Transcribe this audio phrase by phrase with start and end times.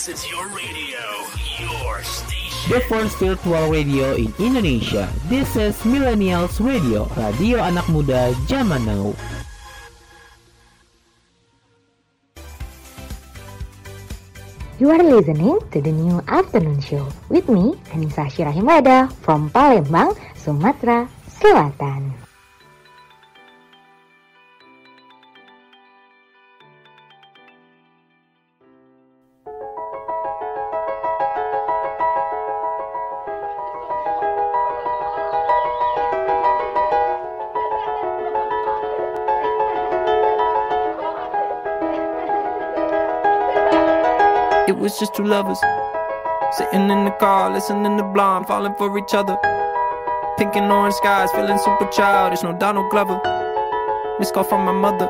[0.00, 1.04] This is your radio,
[1.60, 2.72] your station.
[2.72, 5.12] The first virtual radio in Indonesia.
[5.28, 9.12] This is Millennials Radio, radio anak muda zaman now.
[14.80, 21.12] You are listening to the new afternoon show with me, Anissa Shirahimada from Palembang, Sumatera
[21.28, 22.29] Selatan.
[44.90, 45.60] Was just two lovers
[46.58, 49.36] sitting in the car, listening to Blonde, falling for each other.
[50.36, 52.42] Pink and orange skies, feeling super childish.
[52.42, 53.20] No Donald Glover.
[54.18, 55.08] Missed call from my mother.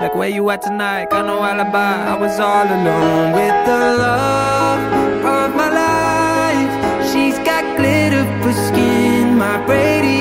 [0.00, 1.10] Like, where you at tonight?
[1.10, 1.94] Got no alibi.
[2.12, 4.80] I was all alone with the love
[5.36, 6.72] of my life.
[7.12, 10.15] She's got glitter for skin, my radiant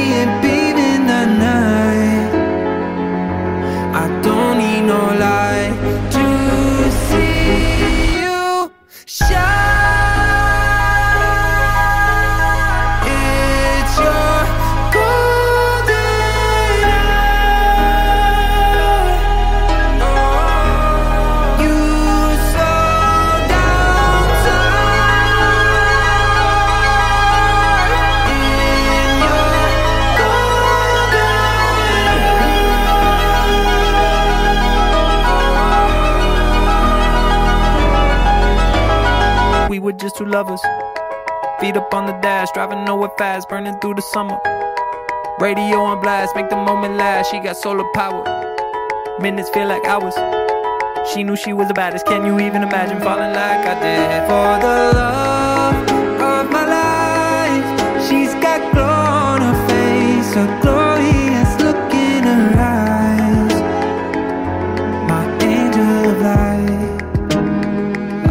[40.35, 40.61] lovers.
[41.61, 44.37] Feet up on the dash, driving nowhere fast, burning through the summer.
[45.39, 47.31] Radio on blast, make the moment last.
[47.31, 48.23] She got solar power.
[49.21, 50.15] Minutes feel like hours.
[51.09, 52.05] She knew she was the baddest.
[52.05, 54.23] Can you even imagine falling like I did?
[54.29, 55.77] For the love
[56.31, 57.67] of my life,
[58.05, 63.55] she's got glow on her face, a glorious look in her eyes.
[65.11, 65.23] My
[65.53, 66.91] angel of light.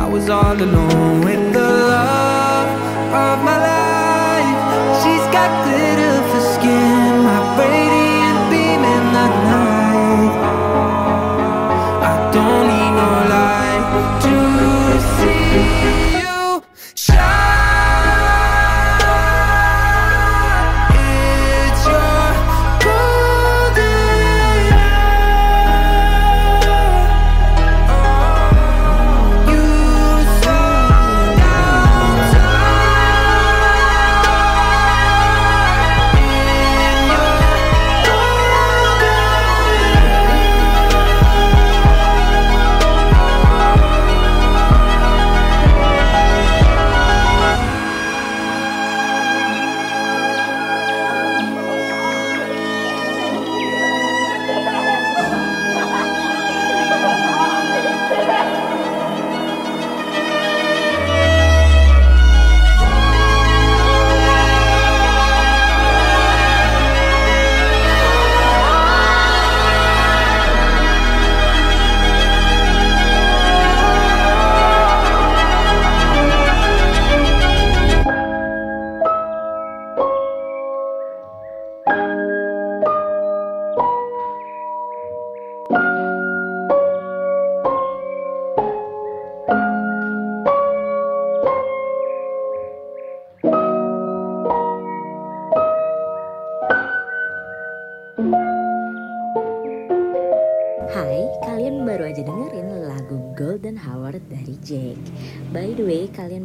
[0.05, 1.34] I was all alone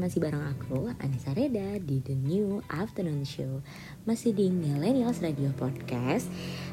[0.10, 3.62] masih bareng aku, Anissa Reda, di The New Afternoon Show.
[4.10, 6.26] Masih di Millennials Radio Podcast.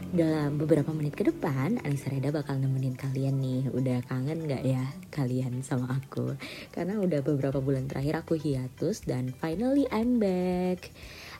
[0.08, 3.68] Dalam beberapa menit ke depan, Anissa Reda bakal nemenin kalian nih.
[3.76, 4.80] Udah kangen gak ya
[5.12, 6.32] kalian sama aku?
[6.72, 10.88] Karena udah beberapa bulan terakhir aku hiatus dan finally I'm back.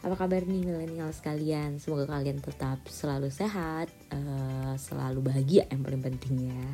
[0.04, 1.81] Apa kabar nih milenial sekalian?
[1.81, 6.64] Semoga kalian tetap selalu sehat, eh, selalu bahagia yang paling penting ya.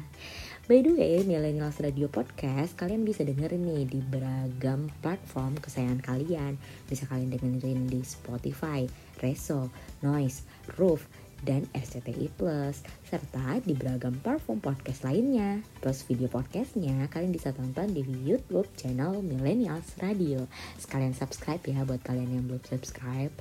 [0.70, 6.54] By the way, Millennials Radio Podcast kalian bisa dengerin nih di beragam platform kesayangan kalian.
[6.86, 8.86] Bisa kalian dengerin di Spotify,
[9.18, 9.74] Reso,
[10.06, 10.46] Noise,
[10.78, 11.02] Roof,
[11.42, 15.66] dan SCTI Plus serta di beragam platform podcast lainnya.
[15.82, 20.46] Plus video podcastnya kalian bisa tonton di YouTube channel Millennials Radio.
[20.78, 23.34] Sekalian subscribe ya buat kalian yang belum subscribe.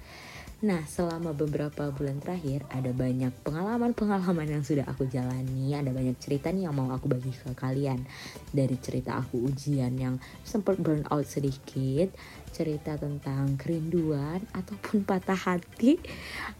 [0.62, 6.54] Nah, selama beberapa bulan terakhir ada banyak pengalaman-pengalaman yang sudah aku jalani, ada banyak cerita
[6.54, 8.06] nih yang mau aku bagi ke kalian.
[8.54, 12.14] Dari cerita aku ujian yang sempat burn out sedikit,
[12.54, 15.98] cerita tentang kerinduan ataupun patah hati,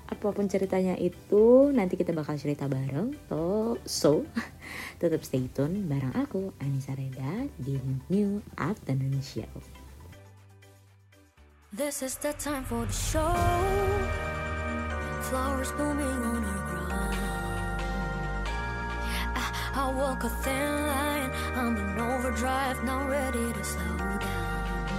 [0.10, 3.14] apa pun ceritanya itu nanti kita bakal cerita bareng.
[3.30, 4.26] So, so
[4.98, 7.78] tetap stay tune bareng aku Anissa Reda di
[8.10, 9.81] New Afternoon Show.
[11.74, 13.34] This is the time for the show.
[15.22, 17.16] Flowers blooming on the ground.
[19.34, 21.32] I, I walk a thin line.
[21.56, 24.90] I'm in overdrive, now ready to slow down.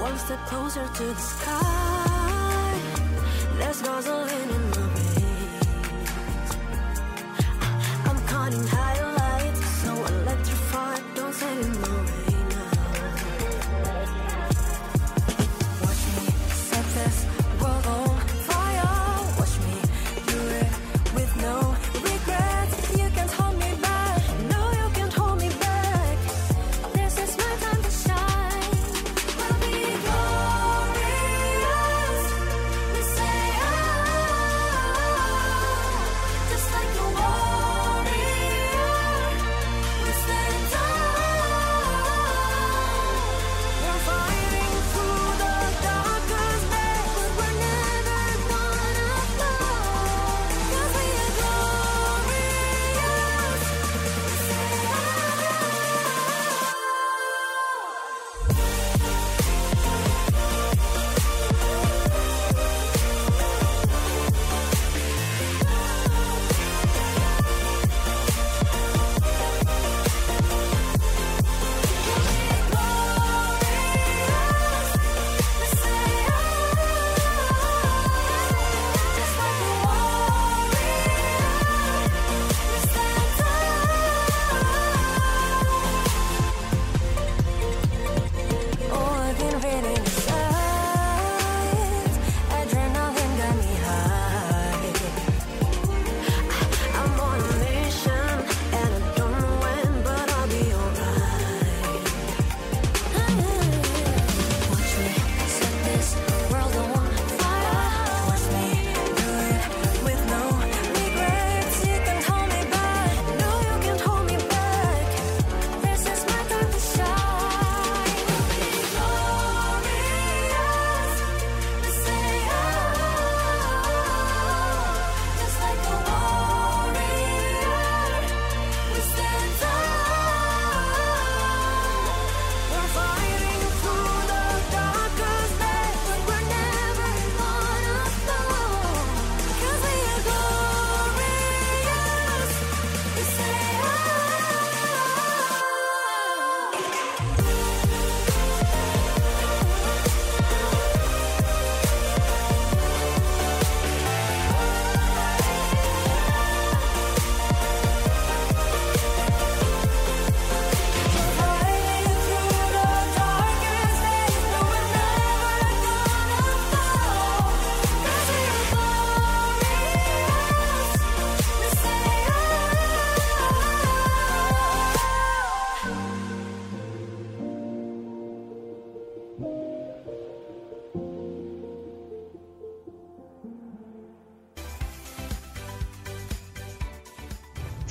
[0.00, 2.80] One step closer to the sky.
[3.58, 6.56] There's gasoline in my veins.
[8.04, 9.07] I'm counting highlights,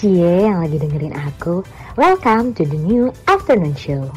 [0.07, 1.67] Cie yang lagi dengerin aku,
[1.99, 4.07] welcome to the new afternoon show.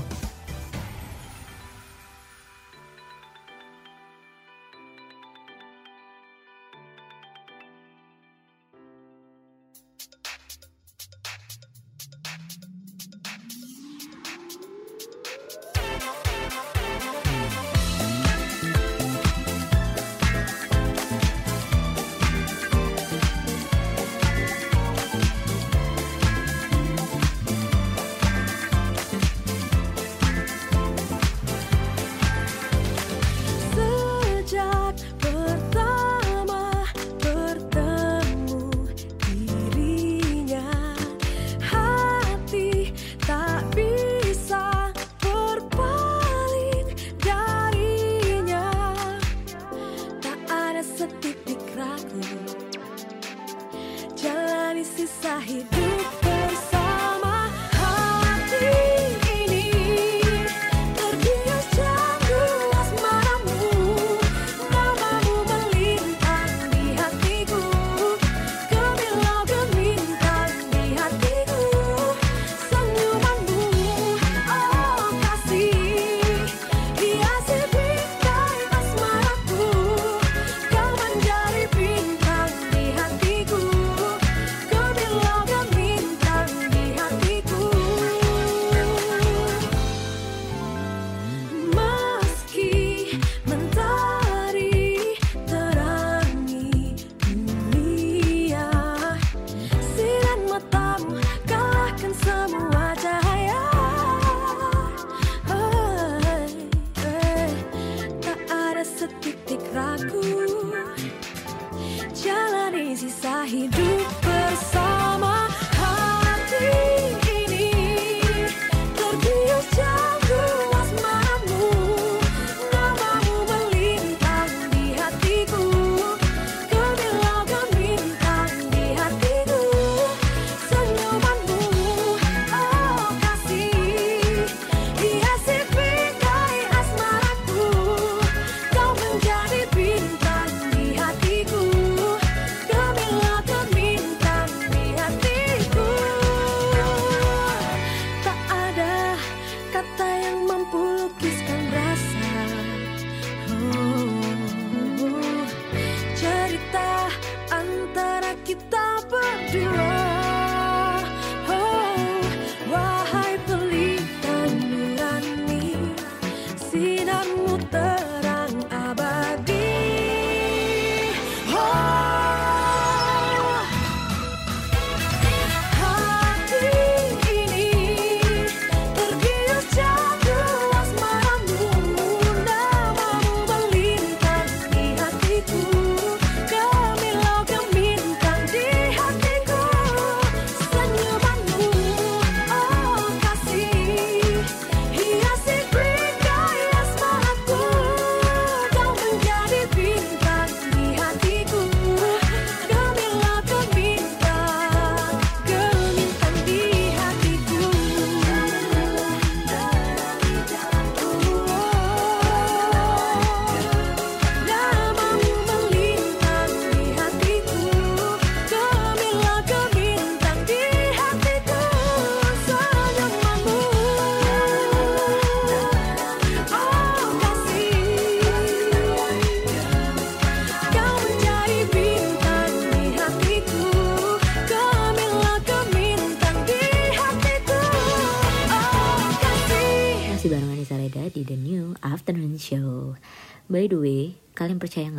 [54.81, 56.20] ele se sarre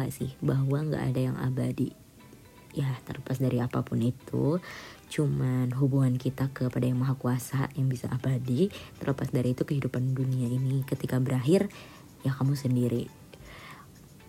[0.01, 1.93] nggak sih bahwa nggak ada yang abadi?
[2.73, 4.57] Ya, terlepas dari apa pun itu,
[5.13, 8.73] cuman hubungan kita kepada yang maha kuasa yang bisa abadi.
[8.97, 11.69] Terlepas dari itu kehidupan dunia ini ketika berakhir,
[12.25, 13.05] ya kamu sendiri.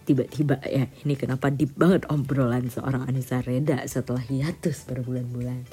[0.02, 5.64] Tiba-tiba ya, ini kenapa deep banget obrolan seorang Anissa Reda setelah hiatus berbulan-bulan.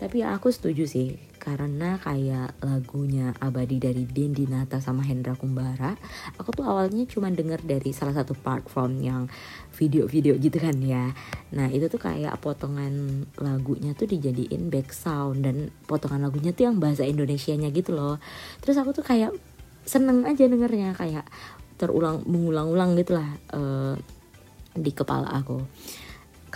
[0.00, 5.92] Tapi aku setuju sih karena kayak lagunya Abadi dari Dendi Nata sama Hendra Kumbara,
[6.40, 9.22] aku tuh awalnya cuma denger dari salah satu platform yang
[9.76, 11.12] video-video gitu kan ya.
[11.52, 16.80] Nah itu tuh kayak potongan lagunya tuh dijadiin back sound dan potongan lagunya tuh yang
[16.80, 18.16] bahasa Indonesianya gitu loh.
[18.64, 19.36] Terus aku tuh kayak
[19.84, 21.28] seneng aja dengernya kayak
[21.76, 23.96] terulang mengulang-ulang gitulah eh,
[24.76, 25.60] di kepala aku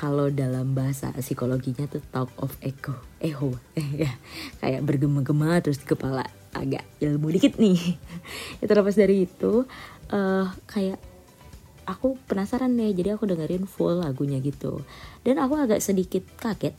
[0.05, 2.93] kalau dalam bahasa psikologinya tuh talk of echo
[3.25, 3.57] echo.
[4.05, 4.13] Ya
[4.61, 7.97] kayak bergema-gema terus di kepala agak ilmu dikit nih.
[8.61, 9.65] Itu terlepas dari itu
[10.13, 11.01] eh kayak
[11.89, 14.85] aku penasaran deh jadi aku dengerin full lagunya gitu.
[15.25, 16.77] Dan aku agak sedikit kaget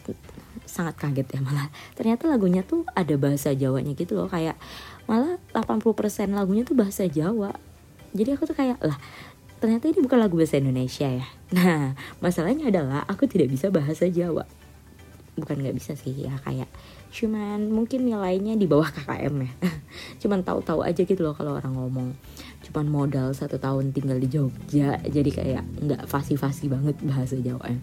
[0.69, 1.73] sangat kaget ya malah.
[1.97, 4.53] Ternyata lagunya tuh ada bahasa Jawanya gitu loh kayak
[5.09, 5.81] malah 80%
[6.29, 7.57] lagunya tuh bahasa Jawa.
[8.13, 9.01] Jadi aku tuh kayak lah
[9.65, 11.25] ternyata ini bukan lagu bahasa Indonesia ya.
[11.57, 14.45] Nah masalahnya adalah aku tidak bisa bahasa Jawa.
[15.33, 16.69] Bukan nggak bisa sih ya kayak
[17.09, 19.51] cuman mungkin nilainya di bawah KKM ya.
[20.21, 22.13] Cuman tahu-tahu aja gitu loh kalau orang ngomong.
[22.69, 27.73] Cuman modal satu tahun tinggal di Jogja jadi kayak nggak fasih-fasih banget bahasa Jawa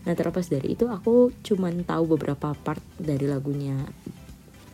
[0.00, 3.76] nah terlepas dari itu aku cuman tahu beberapa part dari lagunya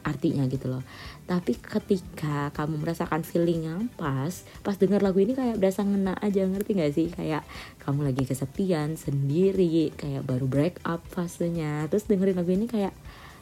[0.06, 0.86] artinya gitu loh.
[1.26, 6.46] Tapi ketika kamu merasakan feeling yang pas pas dengar lagu ini kayak berasa ngena aja
[6.46, 7.10] ngerti gak sih?
[7.10, 7.42] Kayak
[7.82, 11.90] kamu lagi kesepian sendiri kayak baru break up fasenya.
[11.90, 12.94] Terus dengerin lagu ini kayak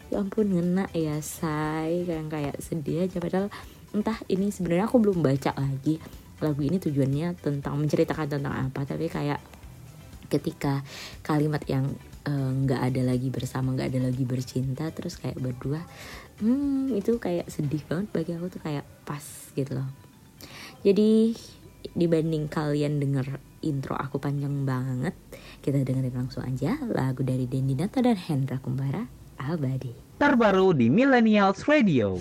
[0.08, 2.08] ya ampun ngena ya say.
[2.08, 3.20] Kayak kayak sedih aja.
[3.20, 3.52] Padahal
[3.92, 6.00] entah ini sebenarnya aku belum baca lagi
[6.42, 8.88] lagu ini tujuannya tentang menceritakan tentang apa.
[8.88, 9.38] Tapi kayak
[10.32, 10.80] ketika
[11.20, 11.92] kalimat yang
[12.24, 15.84] nggak uh, ada lagi bersama nggak ada lagi bercinta terus kayak berdua
[16.42, 19.22] hmm itu kayak sedih banget bagi aku tuh kayak pas
[19.54, 19.88] gitu loh.
[20.82, 21.34] Jadi
[21.94, 25.12] dibanding kalian denger intro aku panjang banget
[25.60, 29.04] kita dengerin langsung aja lagu dari Dendi Nata dan Hendra Kumbara
[29.40, 30.20] Abadi.
[30.20, 32.16] Terbaru di Millennials Radio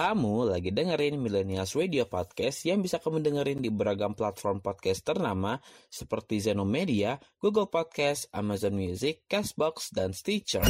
[0.00, 5.60] Kamu lagi dengerin Millennials Radio Podcast yang bisa kamu dengerin di beragam platform podcast ternama
[5.92, 10.64] seperti Zenomedia, Google Podcast, Amazon Music, Castbox, dan Stitcher.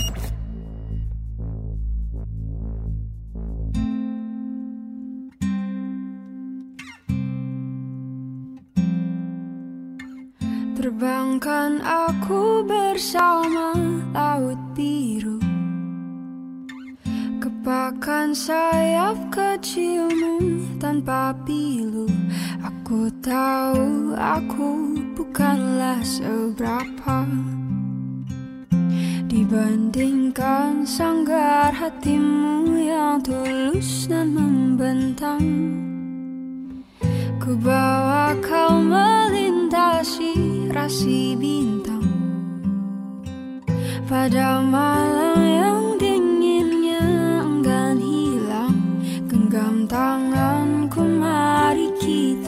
[10.74, 13.59] Terbangkan aku bersama
[18.00, 20.40] Kepakan sayap kecilmu
[20.80, 22.08] tanpa pilu.
[22.64, 27.28] Aku tahu aku bukanlah seberapa.
[29.28, 35.44] Dibandingkan sanggar hatimu yang tulus dan membentang.
[37.36, 42.08] Ku bawa kau melintasi rasi bintang.
[44.08, 45.39] Pada malam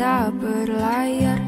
[0.03, 1.38] kita berlayar.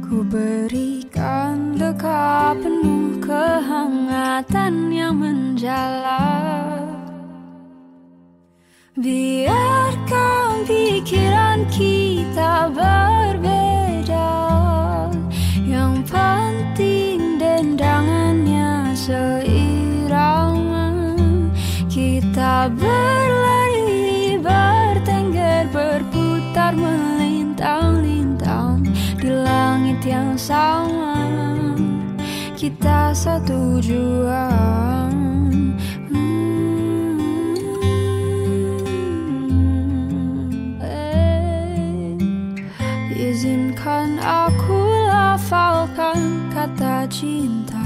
[0.00, 6.80] Ku berikan dekap penuh kehangatan yang menjalar
[8.96, 14.32] Biarkan pikiran kita berbeda.
[16.08, 20.88] Penting dendangannya seirama
[21.92, 23.13] Kita berlari
[30.38, 31.14] sama
[32.58, 34.50] Kita satu jua
[36.10, 37.18] Hmm,
[40.82, 42.18] eh.
[44.24, 47.82] Aku lafalkan kata cinta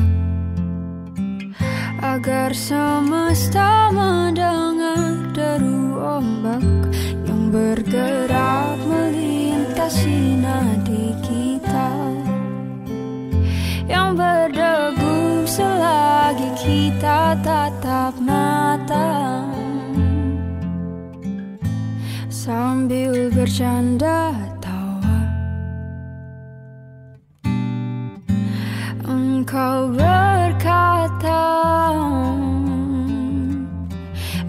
[2.01, 6.65] Agar semesta mendengar deru ombak
[7.29, 10.88] Yang bergerak melintasi nadi
[13.89, 15.17] Yang berdebu
[15.49, 19.49] selagi kita tatap mata.
[22.29, 25.19] Sambil bercanda tawa.
[29.09, 31.49] Engkau berkata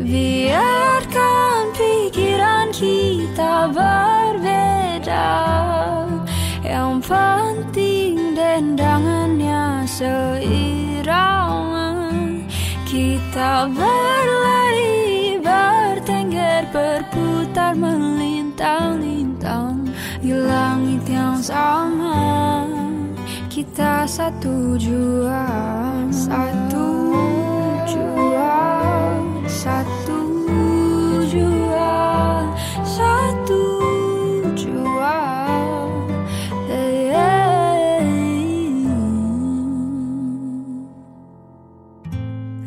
[0.10, 5.32] Biarkan pikiran kita berbeda.
[6.66, 8.89] Yang penting dendangannya
[10.00, 11.92] seirama
[12.88, 19.92] Kita berlari bertengger berputar melintang-lintang
[20.24, 22.64] Di langit yang sama
[23.50, 25.44] kita satu jua
[26.16, 26.88] Satu
[27.84, 28.56] jua
[29.52, 30.20] Satu
[31.28, 31.92] jua
[32.88, 33.39] Satu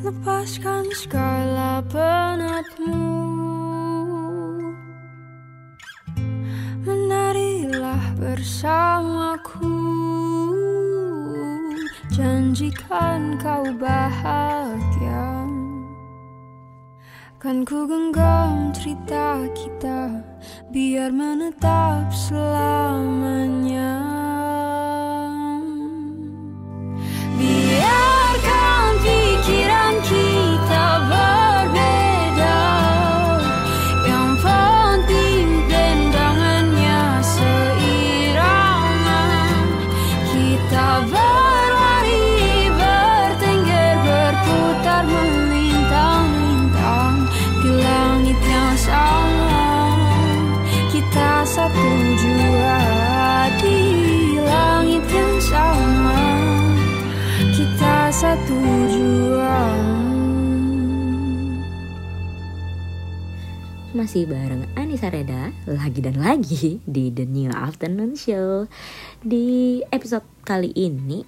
[0.02, 3.06] Lepaskan segala penatmu.
[6.82, 9.78] Menarilah bersamaku.
[12.10, 15.46] Janjikan kau bahagia.
[17.42, 20.22] Kan ku genggam cerita kita
[20.70, 23.91] Biar menetap selamanya
[64.02, 68.66] Masih bareng Anissa Reda lagi dan lagi di The New Afternoon Show.
[69.22, 71.22] Di episode kali ini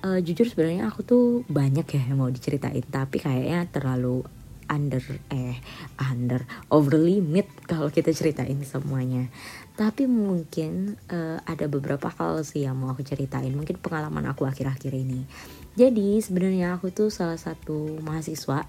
[0.00, 4.24] eh, jujur sebenarnya aku tuh banyak ya yang mau diceritain tapi kayaknya terlalu
[4.64, 5.60] under eh
[6.00, 9.28] under over limit kalau kita ceritain semuanya.
[9.76, 13.52] Tapi mungkin eh, ada beberapa hal sih yang mau aku ceritain.
[13.52, 15.28] Mungkin pengalaman aku akhir-akhir ini.
[15.76, 18.64] Jadi sebenarnya aku tuh salah satu mahasiswa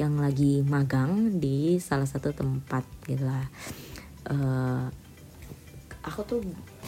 [0.00, 3.44] yang lagi magang di salah satu tempat gitu lah.
[4.32, 4.84] Eh,
[6.00, 6.40] aku tuh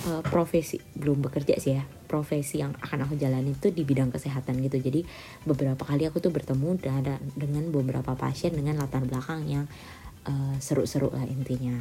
[0.08, 1.84] eh, profesi belum bekerja sih ya.
[2.08, 4.80] Profesi yang akan aku jalani itu di bidang kesehatan gitu.
[4.80, 5.04] Jadi
[5.44, 6.80] beberapa kali aku tuh bertemu
[7.36, 9.68] dengan beberapa pasien dengan latar belakang yang
[10.24, 11.76] eh, seru-seru lah intinya.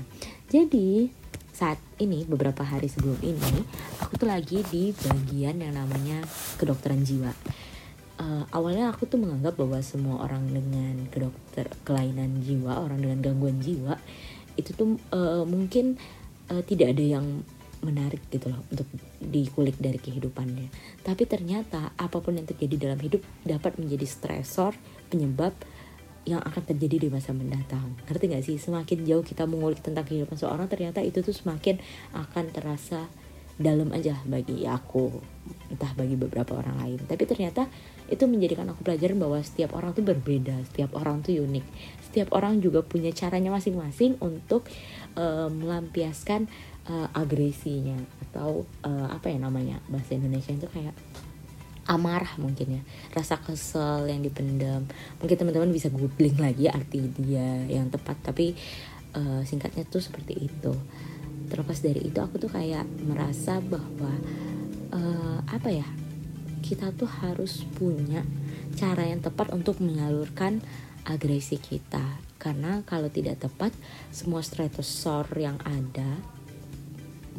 [0.52, 1.08] Jadi
[1.56, 3.63] saat ini beberapa hari sebelum ini
[3.97, 6.21] aku tuh lagi di bagian yang namanya
[6.62, 7.34] kedokteran jiwa
[8.17, 13.62] Eh, awalnya aku tuh menganggap bahwa semua orang dengan kedokter kelainan jiwa orang dengan gangguan
[13.62, 13.93] jiwa
[14.58, 16.01] itu tuh eh, mungkin
[16.49, 17.45] eh, tidak ada yang
[17.86, 18.89] menarik gitu loh untuk
[19.21, 20.73] dikulik dari kehidupannya.
[21.06, 24.73] Tapi ternyata apa pun yang terjadi dalam hidup dapat menjadi stresor
[25.13, 25.53] penyebab
[26.25, 28.01] yang akan terjadi di masa mendatang.
[28.10, 28.58] Ngerti gak sih?
[28.58, 31.77] Semakin jauh kita mengulik tentang kehidupan seorang ternyata itu tuh semakin
[32.17, 33.06] akan terasa
[33.58, 35.10] dalam aja bagi aku
[35.73, 36.99] entah bagi beberapa orang lain.
[37.06, 37.69] Tapi ternyata
[38.07, 41.65] itu menjadikan aku pelajaran bahwa setiap orang tuh berbeda setiap orang tuh unik.
[42.07, 44.67] Setiap orang juga punya caranya masing-masing untuk
[45.19, 46.47] eh, melampiaskan
[46.87, 50.95] eh, agresinya atau eh, apa ya namanya bahasa Indonesia itu kayak
[51.87, 52.81] amarah mungkin ya.
[53.11, 54.87] Rasa kesel yang dipendam.
[55.19, 58.55] Mungkin teman-teman bisa googling lagi arti dia yang tepat tapi
[59.15, 60.71] eh, singkatnya tuh seperti itu.
[61.47, 64.11] Terlepas dari itu aku tuh kayak merasa bahwa
[64.95, 65.87] eh, apa ya
[66.67, 68.27] kita tuh harus punya
[68.75, 70.60] cara yang tepat untuk menyalurkan
[71.08, 72.19] agresi kita.
[72.36, 73.71] Karena kalau tidak tepat
[74.12, 76.19] semua stressor yang ada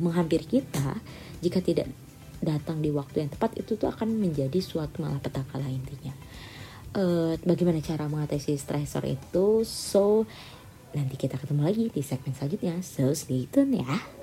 [0.00, 0.96] menghampiri kita
[1.44, 1.92] jika tidak
[2.40, 6.14] datang di waktu yang tepat itu tuh akan menjadi suatu malapetaka lah intinya.
[6.96, 9.62] Uh, bagaimana cara mengatasi stressor itu?
[9.68, 10.24] So
[10.96, 12.80] nanti kita ketemu lagi di segmen selanjutnya.
[12.80, 14.17] So stay tune ya.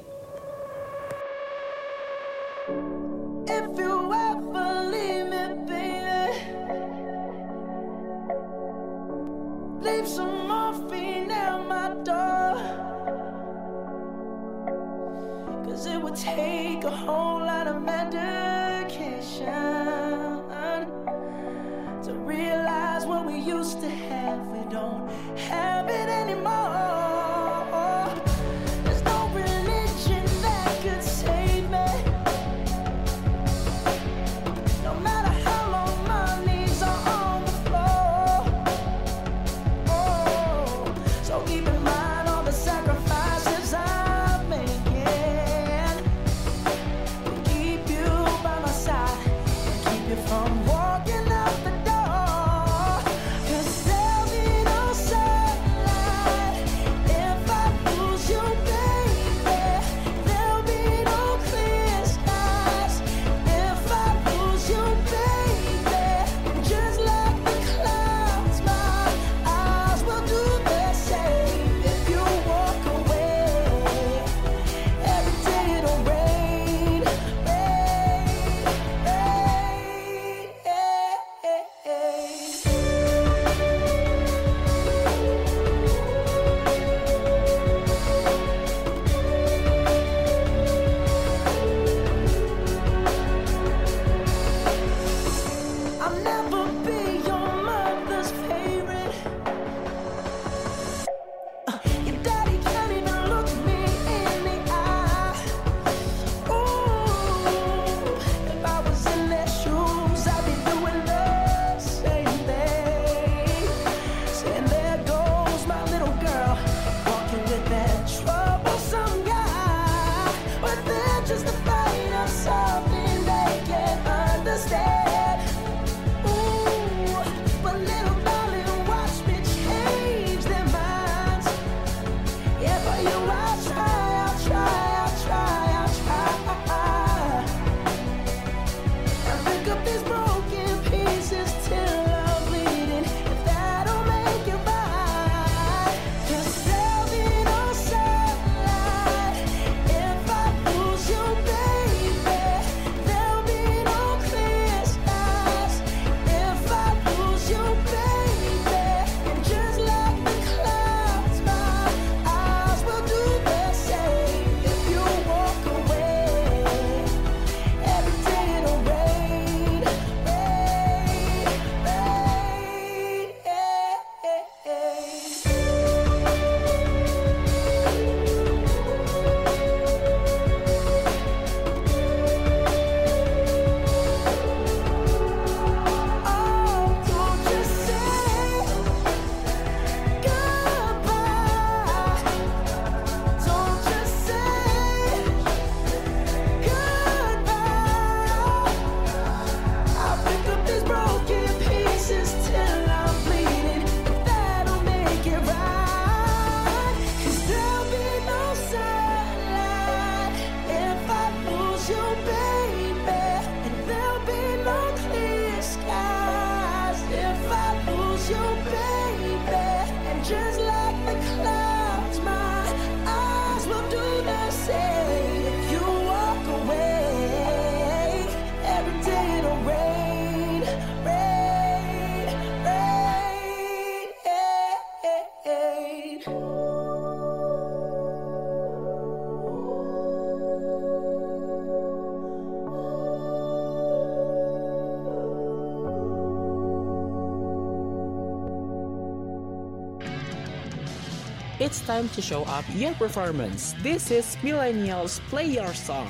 [251.75, 253.75] it's time to show up your performance.
[253.83, 256.09] This is Millennials Play Your Song.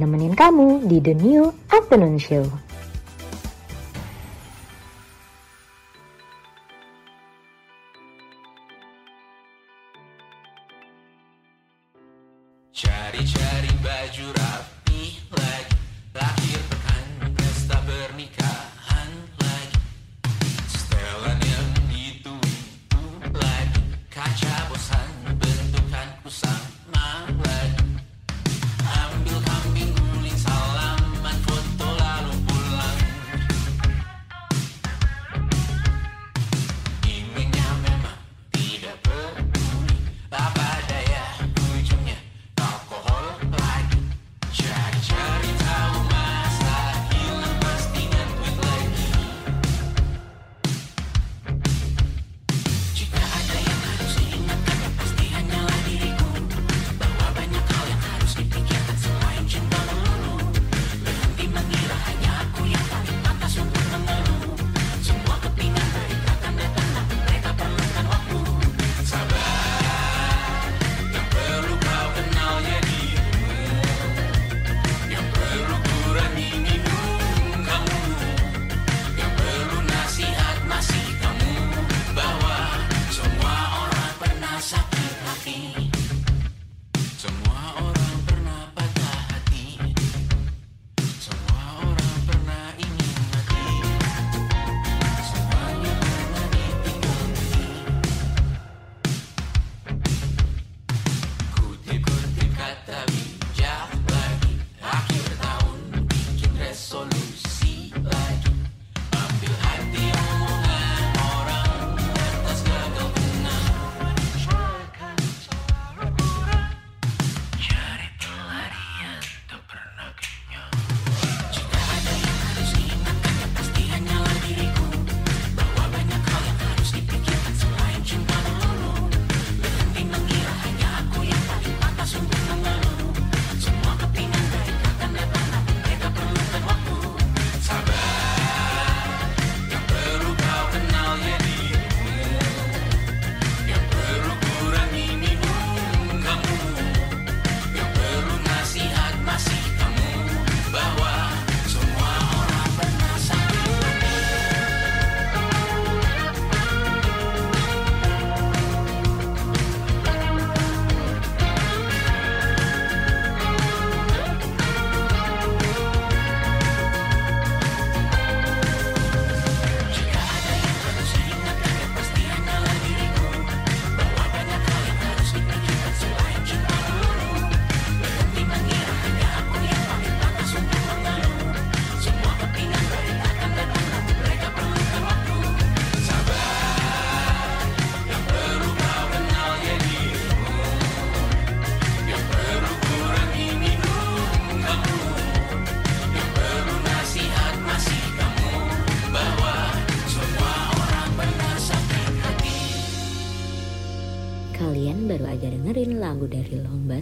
[0.00, 2.67] Nemenin kamu di The New Afternoon Show.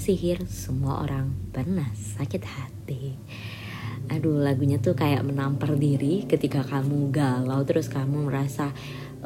[0.07, 0.47] Sihir.
[0.47, 3.19] Semua Orang Pernah Sakit Hati.
[4.07, 8.71] Aduh lagunya tuh kayak menampar diri ketika kamu galau Terus kamu merasa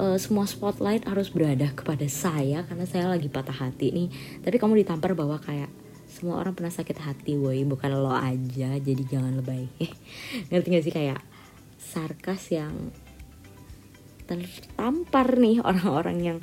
[0.01, 4.09] eh, semua spotlight harus berada kepada saya Karena saya lagi patah hati nih.
[4.41, 5.69] Tapi kamu ditampar bahwa kayak
[6.09, 7.61] semua orang pernah sakit hati woi.
[7.69, 9.69] Bukan lo aja jadi jangan lebay.
[10.49, 10.95] Ngerti gak sih?
[10.97, 11.21] Kayak
[11.77, 12.89] sarkas yang
[14.25, 16.39] tertampar nih orang-orang yang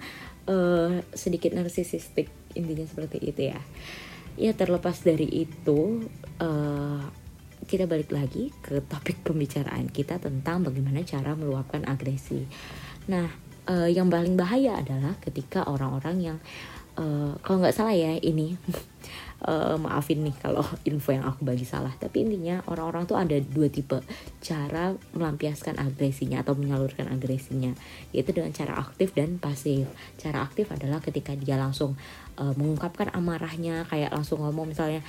[0.45, 3.57] eh, sedikit narsisistik intinya seperti itu ya
[4.37, 6.05] ya terlepas dari itu
[6.37, 7.01] eh,
[7.67, 12.45] kita balik lagi ke topik pembicaraan kita tentang bagaimana cara meluapkan agresi.
[13.11, 13.27] Nah
[13.67, 16.37] eh, yang paling bahaya adalah ketika orang-orang yang
[16.95, 18.55] eh, kalau nggak salah ya ini
[19.51, 23.67] eh, maafin nih kalau info yang aku bagi salah tapi intinya orang-orang tuh ada dua
[23.67, 23.99] tipe
[24.39, 27.75] cara melampiaskan agresinya atau menyalurkan agresinya
[28.15, 29.91] yaitu dengan cara aktif dan pasif.
[30.15, 31.99] Cara aktif adalah ketika dia langsung
[32.37, 35.01] eh, mengungkapkan amarahnya kayak langsung ngomong misalnya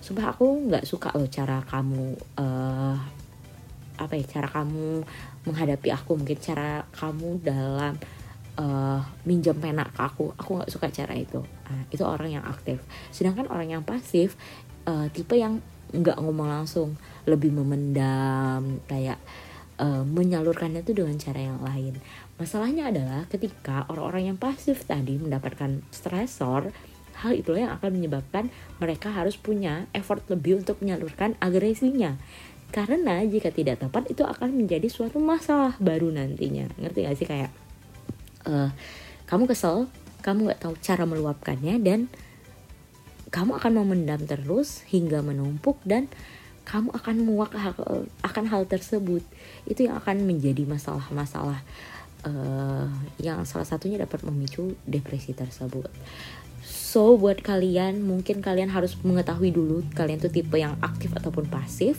[0.00, 2.96] sumpah aku nggak suka loh cara kamu eh,
[4.00, 5.04] apa ya cara kamu
[5.44, 7.94] menghadapi aku mungkin cara kamu dalam
[8.56, 10.32] eh, minjem pena ke aku.
[10.40, 11.40] Aku nggak suka cara itu.
[11.40, 12.80] Nah, itu orang yang aktif.
[13.12, 14.40] Sedangkan orang yang pasif
[14.88, 15.60] eh, tipe yang
[15.90, 16.94] nggak ngomong langsung
[17.26, 19.18] lebih memendam kayak
[19.80, 21.94] eh, menyalurkannya itu dengan cara yang lain
[22.40, 26.72] masalahnya adalah ketika orang-orang yang pasif tadi mendapatkan stresor
[27.20, 28.48] hal itulah yang akan menyebabkan
[28.80, 32.16] mereka harus punya effort lebih untuk menyalurkan agresinya.
[32.72, 36.70] Karena jika tidak tepat itu akan menjadi suatu masalah baru nantinya.
[36.80, 37.28] Ngerti gak sih?
[37.28, 37.50] Kayak
[38.48, 38.70] eh,
[39.28, 42.12] kamu kesel kamu nggak tahu cara meluapkannya dan
[43.32, 46.12] kamu akan memendam terus hingga menumpuk dan
[46.68, 49.24] kamu akan muak hal- akan hal tersebut.
[49.64, 51.64] Itu yang akan menjadi masalah-masalah
[52.24, 52.86] eh,
[53.22, 55.90] yang salah satunya dapat memicu depresi tersebut.
[56.60, 61.96] So buat kalian mungkin kalian harus mengetahui dulu kalian tuh tipe yang aktif ataupun pasif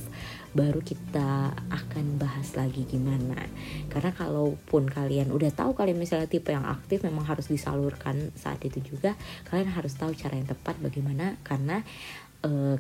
[0.52, 3.40] baru kita akan bahas lagi gimana.
[3.88, 8.84] Karena kalaupun kalian udah tahu kalian misalnya tipe yang aktif memang harus disalurkan saat itu
[8.84, 9.16] juga
[9.48, 11.40] kalian harus tahu cara yang tepat bagaimana.
[11.42, 11.82] Karena
[12.44, 12.78] eh,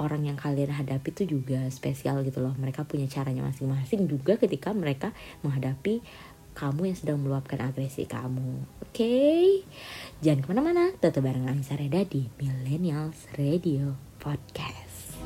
[0.00, 2.54] orang yang kalian hadapi itu juga spesial gitu loh.
[2.56, 5.10] Mereka punya caranya masing-masing juga ketika mereka
[5.42, 6.00] menghadapi
[6.52, 9.16] kamu yang sedang meluapkan agresi kamu oke?
[10.22, 15.18] Jangan ke mana-mana tetap bareng Anissa Reda di Millennials Radio Podcast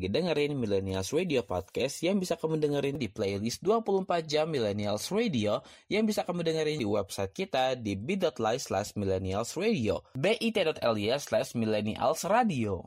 [0.00, 5.60] lagi dengerin Millennials Radio Podcast yang bisa kamu dengerin di playlist 24 jam Millennials Radio
[5.92, 12.24] yang bisa kamu dengerin di website kita di bit.ly slash millennials radio bit.ly slash millennials
[12.24, 12.80] radio.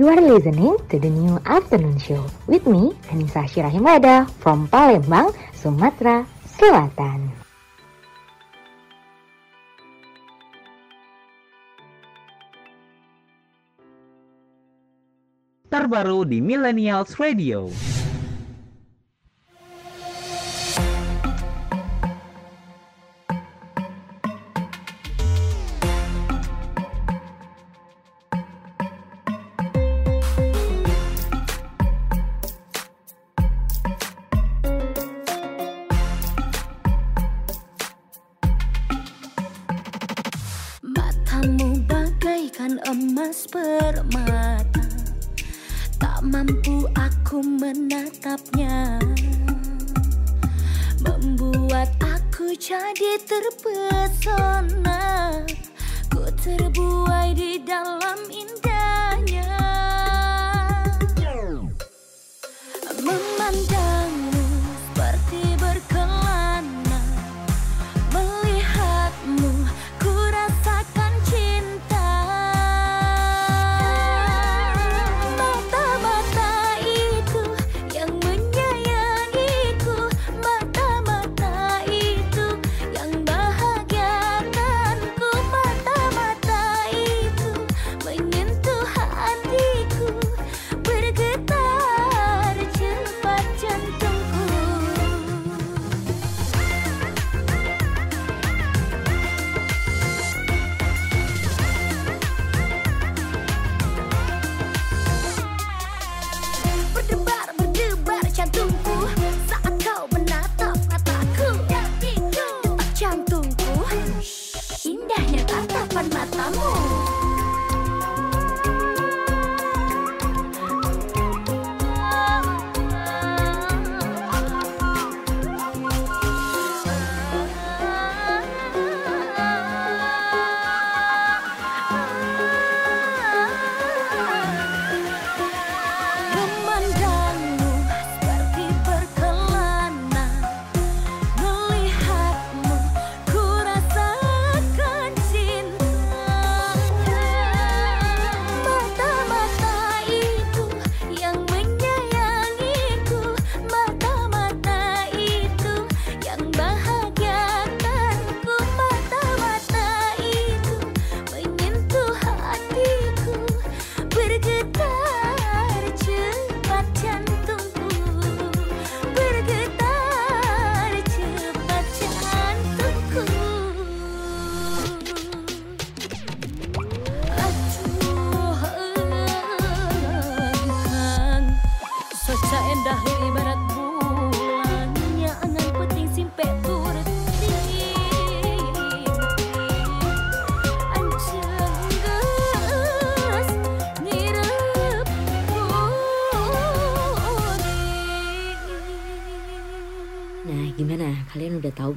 [0.00, 6.24] You are listening to the new afternoon show with me, Anissa Shirahimada from Palembang, Sumatera
[6.48, 7.41] Selatan.
[15.72, 18.01] Terbaru di Millennials Radio.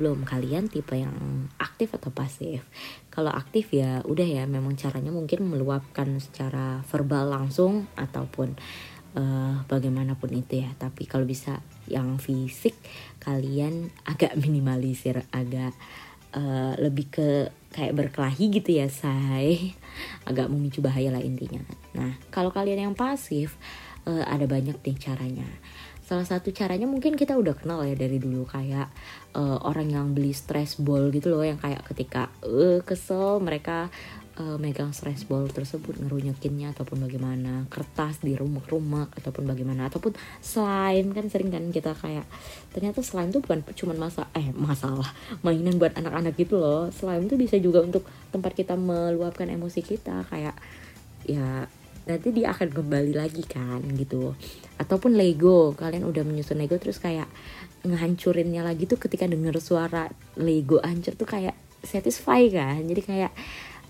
[0.05, 2.61] Belum kalian tipe yang aktif atau pasif?
[3.09, 8.53] Kalau aktif ya udah ya, memang caranya mungkin meluapkan secara verbal langsung ataupun
[9.17, 10.69] eh, bagaimanapun itu ya.
[10.77, 11.57] Tapi kalau bisa
[11.89, 12.77] yang fisik
[13.17, 15.73] kalian agak minimalisir, agak
[16.37, 17.29] eh, lebih ke
[17.73, 19.73] kayak berkelahi gitu ya, say.
[20.29, 21.65] Agak memicu bahaya lah intinya.
[21.97, 23.57] Nah, kalau kalian yang pasif
[24.05, 25.49] eh, ada banyak nih caranya
[26.05, 28.93] salah satu caranya mungkin kita udah kenal ya dari dulu kayak
[29.33, 33.89] eh, orang yang beli stress ball gitu loh yang kayak ketika eh kesel mereka
[34.37, 40.13] eh, megang stress ball tersebut ngerunyekinnya ataupun bagaimana kertas di rumek-rumek ataupun bagaimana ataupun
[40.45, 42.29] slime kan sering kan kita kayak
[42.69, 45.09] ternyata slime tuh bukan cuma masa eh masalah
[45.41, 46.93] mainan buat anak-anak gitu loh.
[46.93, 50.53] Slime tuh bisa juga untuk tempat kita meluapkan emosi kita kayak
[51.25, 51.65] ya
[52.05, 54.37] nanti dia akan kembali lagi kan gitu
[54.81, 55.73] ataupun Lego.
[55.75, 57.27] Kalian udah menyusun Lego terus kayak
[57.85, 60.09] ngehancurinnya lagi tuh ketika denger suara
[60.39, 61.55] Lego hancur tuh kayak
[61.85, 62.81] satisfy kan?
[62.83, 63.31] Jadi kayak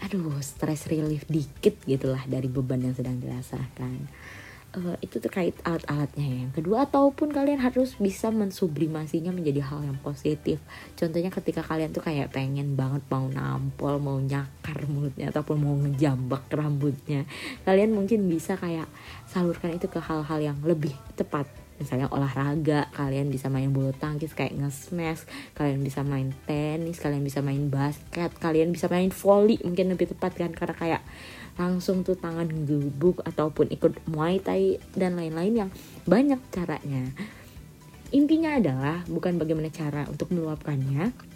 [0.04, 4.12] aduh stress relief dikit gitulah dari beban yang sedang dirasakan
[4.76, 10.60] Eh, itu terkait alat-alatnya yang kedua ataupun kalian harus bisa mensublimasinya menjadi hal yang positif.
[11.00, 16.52] Contohnya ketika kalian tuh kayak pengen banget mau nampol mau nyakar mulutnya ataupun mau ngejambak
[16.52, 17.24] rambutnya.
[17.64, 18.92] Kalian mungkin bisa kayak
[19.32, 21.48] salurkan itu ke hal-hal yang lebih tepat.
[21.80, 27.44] Misalnya olahraga kalian bisa main bulu tangkis kayak nge-smash kalian bisa main tenis kalian bisa
[27.44, 31.02] main basket kalian bisa main volley mungkin lebih tepat kan karena kayak
[31.56, 35.70] langsung tuh tangan gebuk ataupun ikut muay thai dan lain-lain yang
[36.04, 37.12] banyak caranya.
[38.12, 41.36] Intinya adalah bukan bagaimana cara untuk meluapkannya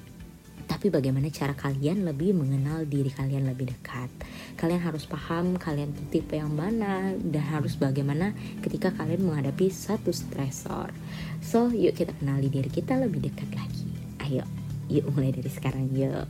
[0.70, 4.08] tapi bagaimana cara kalian lebih mengenal diri kalian lebih dekat.
[4.54, 10.94] Kalian harus paham kalian tipe yang mana dan harus bagaimana ketika kalian menghadapi satu stresor.
[11.42, 13.90] So yuk kita kenali diri kita lebih dekat lagi.
[14.30, 14.46] Ayo
[14.88, 16.30] yuk mulai dari sekarang yuk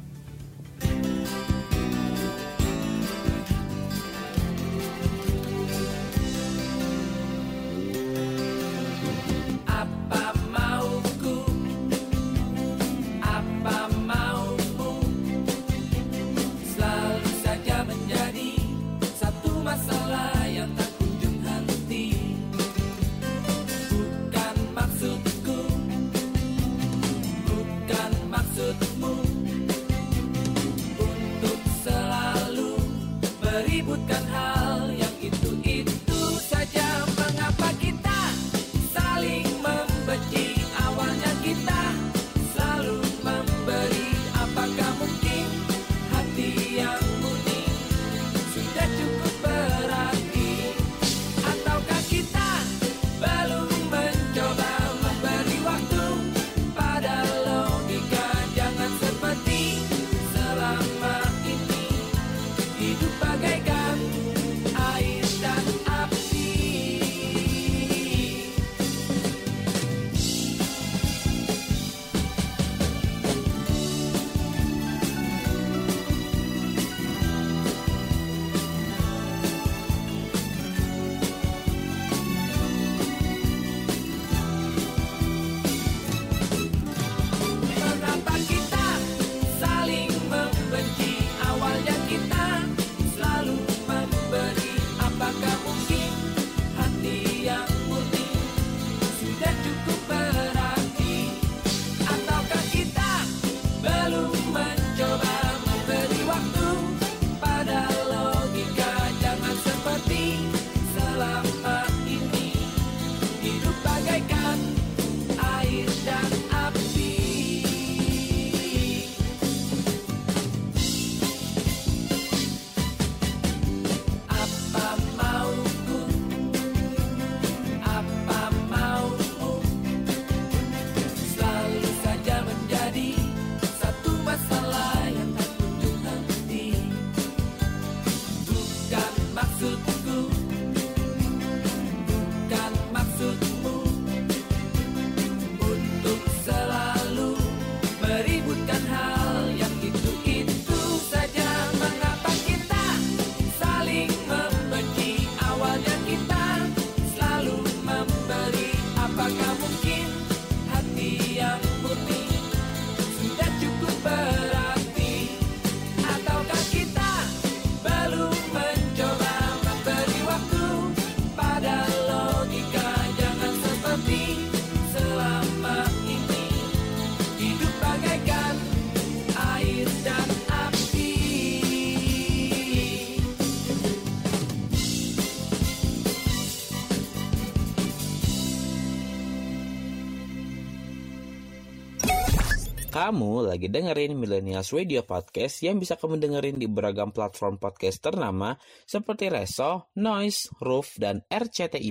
[193.09, 198.53] Kamu lagi dengerin Millennials Radio Podcast yang bisa kamu dengerin di beragam platform podcast ternama
[198.85, 201.89] seperti Reso, Noise, Roof, dan RCTI+.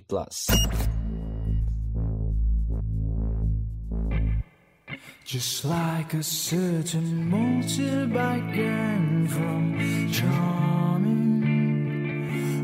[5.27, 9.75] Just like a certain motorbike gang from
[10.15, 11.43] Charming.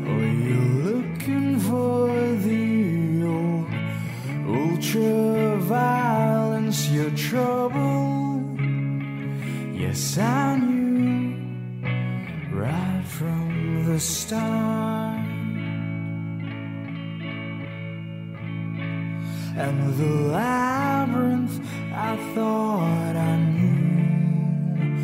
[0.07, 2.07] Oh, you're looking for
[2.39, 2.71] the
[3.27, 3.67] old
[4.47, 8.14] ultra violence, your trouble.
[9.87, 11.37] Yes, I knew
[12.51, 15.19] right from the start.
[19.55, 21.59] And the labyrinth
[21.93, 24.95] I thought I knew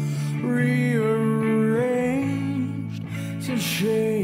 [0.50, 1.44] rearranged
[3.46, 4.21] to shape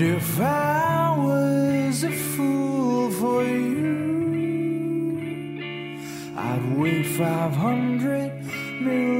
[0.00, 4.80] And if I was a fool for you,
[6.34, 8.32] I'd wait 500
[8.80, 9.19] million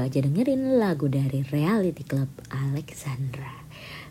[0.00, 3.52] baru aja dengerin lagu dari Reality Club Alexandra.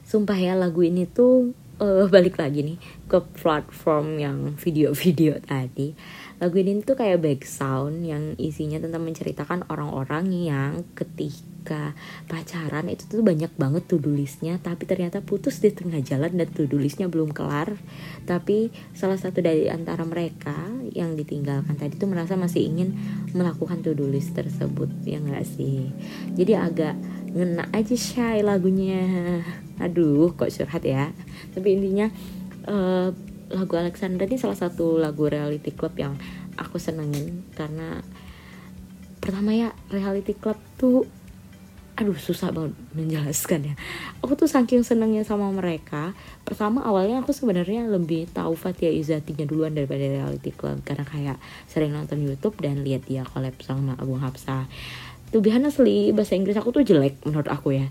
[0.05, 1.49] Sumpah ya lagu ini tuh
[1.81, 2.77] eh, balik lagi nih
[3.09, 5.97] ke platform yang video-video tadi.
[6.37, 11.48] Lagu ini tuh kayak back sound yang isinya tentang menceritakan orang-orang yang ketika
[12.25, 16.79] pacaran itu tuh banyak banget to-do listnya tapi ternyata putus di tengah jalan dan to-do
[16.79, 17.77] listnya belum kelar.
[18.25, 20.55] Tapi salah satu dari antara mereka
[20.93, 22.95] yang ditinggalkan tadi tuh merasa masih ingin
[23.33, 25.89] melakukan to-do list tersebut ya nggak sih?
[26.33, 26.95] Jadi agak
[27.33, 29.05] ngena aja shy lagunya.
[29.79, 31.13] Aduh, kok curhat ya.
[31.55, 32.11] Tapi intinya
[32.67, 33.09] eh,
[33.49, 36.13] lagu Alexandra ini salah satu lagu reality club yang
[36.59, 38.03] aku senengin karena
[39.19, 41.09] pertama ya reality club tuh
[41.99, 43.75] aduh susah banget menjelaskan ya.
[44.23, 46.15] Aku tuh saking senengnya sama mereka.
[46.47, 50.79] Pertama awalnya aku sebenarnya lebih tahu Fatia Izzatinya duluan daripada reality club.
[50.87, 51.37] Karena kayak
[51.67, 54.71] sering nonton YouTube dan lihat dia collab sama Agung Hapsah
[55.29, 57.87] to be honestly bahasa Inggris aku tuh jelek menurut aku ya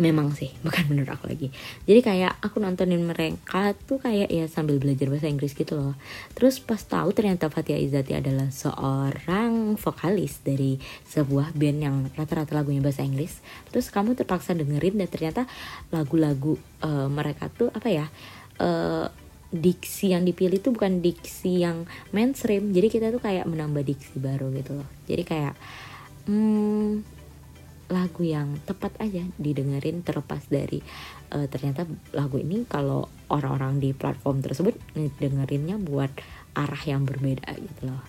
[0.00, 1.48] memang sih bukan menurut aku lagi.
[1.84, 5.94] Jadi kayak aku nontonin mereka tuh kayak ya sambil belajar bahasa Inggris gitu loh.
[6.32, 12.80] Terus pas tahu ternyata Fatia Izzati adalah seorang vokalis dari sebuah band yang rata-rata lagunya
[12.80, 15.42] bahasa Inggris terus kamu terpaksa dengerin dan ternyata
[15.92, 18.06] lagu-lagu eh, mereka tuh apa ya
[18.60, 19.06] eh,
[19.52, 22.72] diksi yang dipilih tuh bukan diksi yang mainstream.
[22.72, 24.88] Jadi kita tuh kayak menambah diksi baru gitu loh.
[25.04, 25.54] Jadi kayak
[26.26, 27.04] hmm,
[27.90, 30.80] lagu yang tepat aja didengerin terlepas dari
[31.34, 34.76] eh, ternyata lagu ini kalau orang-orang di platform tersebut
[35.18, 36.12] dengerinnya buat
[36.52, 38.02] arah yang berbeda gitu loh.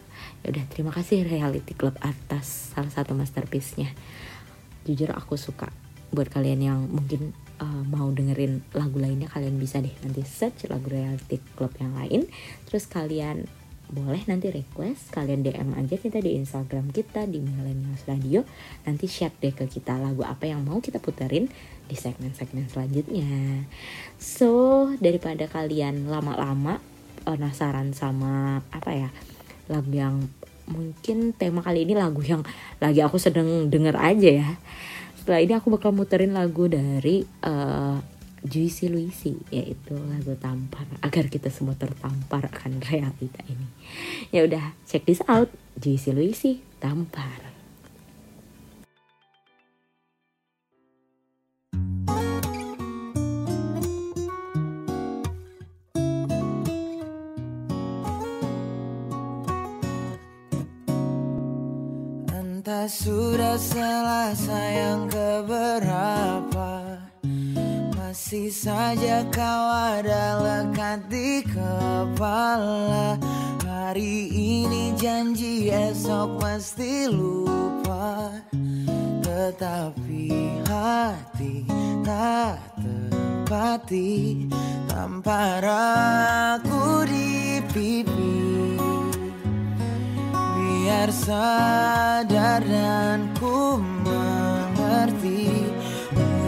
[0.43, 3.91] Ya udah terima kasih Reality Club atas salah satu masterpiece-nya.
[4.83, 5.71] Jujur aku suka
[6.13, 10.91] buat kalian yang mungkin eh, mau dengerin lagu lainnya kalian bisa deh nanti search lagu
[10.91, 12.21] Reality Club yang lain.
[12.67, 18.41] Terus kalian boleh nanti request kalian DM aja kita di Instagram kita di Millennials Radio.
[18.87, 21.51] Nanti share deh ke kita lagu apa yang mau kita puterin
[21.85, 23.67] di segmen-segmen selanjutnya.
[24.17, 26.79] So daripada kalian lama-lama
[27.23, 29.09] penasaran sama apa ya
[29.71, 30.27] lagu yang
[30.67, 32.43] mungkin tema kali ini lagu yang
[32.79, 34.49] lagi aku sedang denger aja ya.
[35.19, 37.97] Setelah ini aku bakal muterin lagu dari eh,
[38.43, 43.71] Juicy Luisi yaitu lagu tampar agar kita semua tertampar akan realita ini.
[44.35, 45.47] Ya udah, check this out.
[45.79, 47.55] Juicy Luisi tampar.
[62.63, 66.92] Entah sudah selesai yang keberapa
[68.13, 73.17] Masih saja kau ada lekat di kepala.
[73.65, 78.37] Hari ini janji esok pasti lupa.
[79.17, 80.29] Tetapi
[80.61, 81.65] hati
[82.05, 84.45] tak tepati
[84.85, 88.77] Tampar aku di pipi.
[90.37, 95.65] Biar sadar dan ku mengerti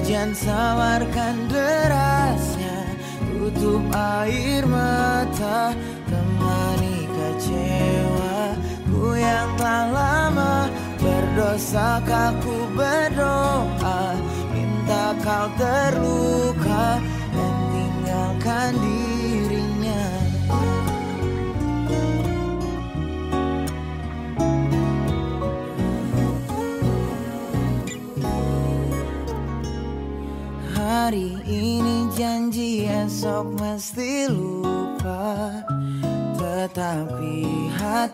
[0.06, 2.78] Hujan samarkan derasnya
[3.26, 5.74] Tutup air mata
[6.06, 8.54] Temani kecewa
[8.86, 10.70] Ku yang telah lama.
[11.02, 12.06] Berdosa
[12.38, 14.14] ku berdoa
[14.54, 17.02] Minta kau terluka
[17.34, 19.15] Dan tinggalkan dirinya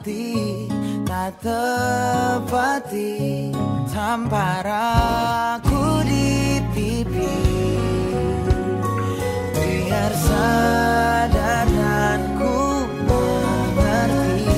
[0.01, 0.65] hati
[1.05, 3.53] tak tepati
[3.85, 7.37] Tampar aku di pipi.
[9.53, 14.57] Biar sadar dan ku mengerti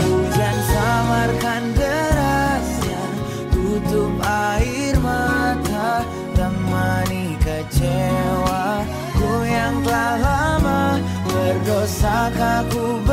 [0.00, 3.04] Hujan samarkan derasnya
[3.52, 8.80] Tutup air mata Temani kecewa
[9.12, 10.96] Ku yang telah lama
[11.28, 12.32] Berdosa
[12.72, 13.09] ku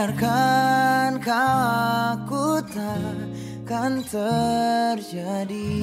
[0.00, 1.60] Sadarkan kau
[2.16, 5.76] aku takkan terjadi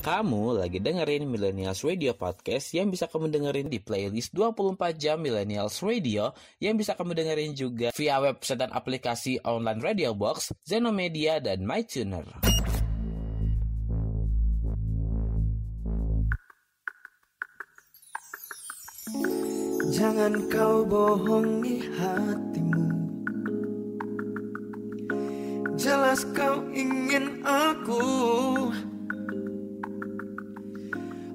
[0.00, 5.84] Kamu lagi dengerin Millennials Radio Podcast yang bisa kamu dengerin di playlist 24 jam Millennials
[5.84, 6.32] Radio
[6.64, 12.24] yang bisa kamu dengerin juga via website dan aplikasi online Radio Box, Zenomedia, dan MyTuner.
[19.96, 22.84] Jangan kau bohongi hatimu.
[25.72, 28.04] Jelas kau ingin aku.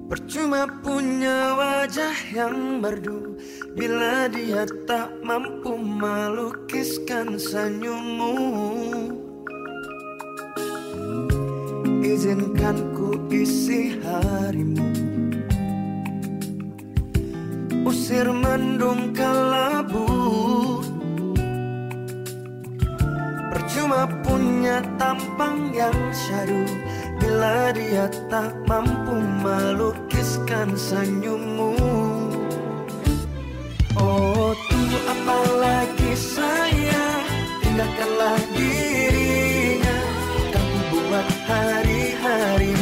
[0.06, 3.34] Percuma punya wajah yang merdu.
[3.74, 8.30] Bila dia tak mampu melukiskan senyummu.
[11.98, 15.01] Izinkan ku isi harimu
[17.82, 20.06] Usir mendung kelabu.
[23.50, 26.62] Percuma punya tampang yang syadu.
[27.18, 31.74] Bila dia tak mampu melukiskan senyummu.
[33.98, 37.06] Oh tunggu apalagi saya
[37.72, 39.98] Tindakanlah dirinya.
[40.52, 42.81] Kamu buat hari-hari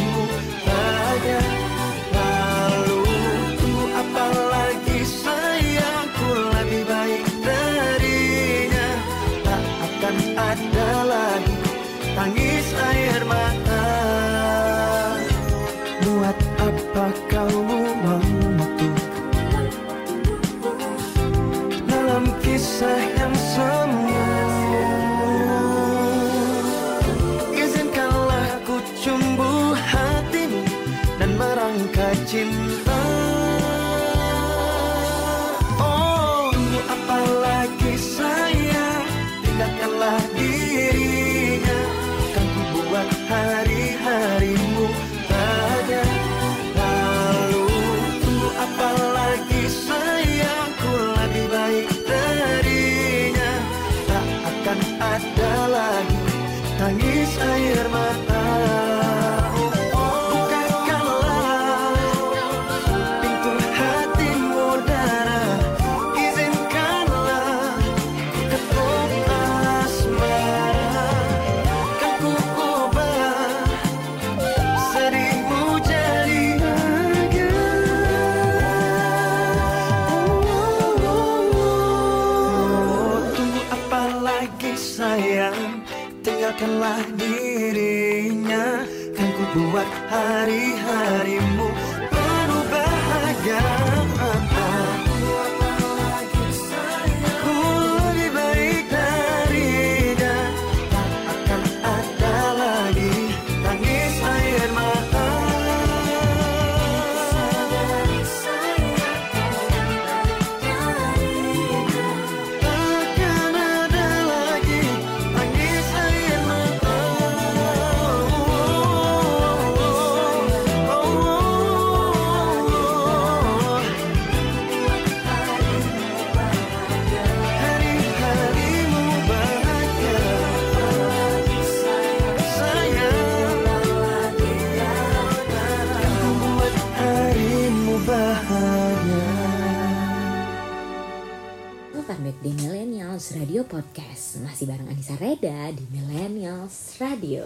[143.61, 144.41] Radio Podcast.
[144.41, 147.45] Masih bareng Anissa Reda di Millennials Radio.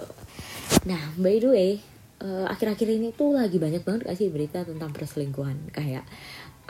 [0.86, 1.82] Nah by the way
[2.22, 5.74] eh, Akhir-akhir ini tuh lagi banyak banget gak sih berita tentang perselingkuhan?
[5.74, 6.06] Kayak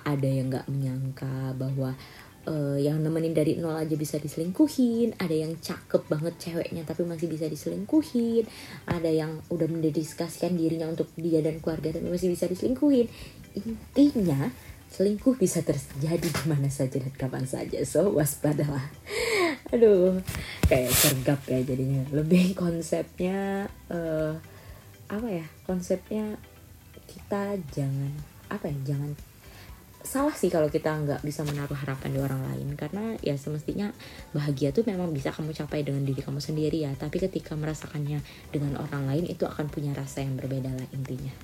[0.01, 1.93] ada yang gak menyangka bahwa
[2.49, 7.29] eh, Yang nemenin dari nol aja bisa diselingkuhin Ada yang cakep banget ceweknya tapi masih
[7.29, 8.49] bisa diselingkuhin
[8.89, 13.13] Ada yang udah mendedikasikan dirinya untuk dia dan keluarga tapi masih bisa diselingkuhin.
[13.61, 14.49] Intinya
[14.95, 17.83] selingkuh bisa terjadi di mana saja dan kapan saja.
[17.83, 18.95] So waspadalah.
[19.75, 20.23] Aduh
[20.71, 22.07] kayak sergap ya jadinya.
[22.15, 24.39] Lebih konsepnya eh
[25.11, 25.47] apa ya?
[25.67, 26.39] Konsepnya
[27.11, 28.15] kita jangan
[28.47, 28.95] apa ya?
[28.95, 29.11] Jangan
[30.05, 32.79] salah sih kalau kita nggak bisa menaruh harapan di orang lain.
[32.79, 33.91] Karena ya semestinya
[34.31, 36.95] bahagia tuh memang bisa kamu capai dengan diri kamu sendiri ya.
[36.95, 38.23] Tapi ketika merasakannya
[38.55, 41.35] dengan orang lain itu akan punya rasa yang berbeda lah intinya.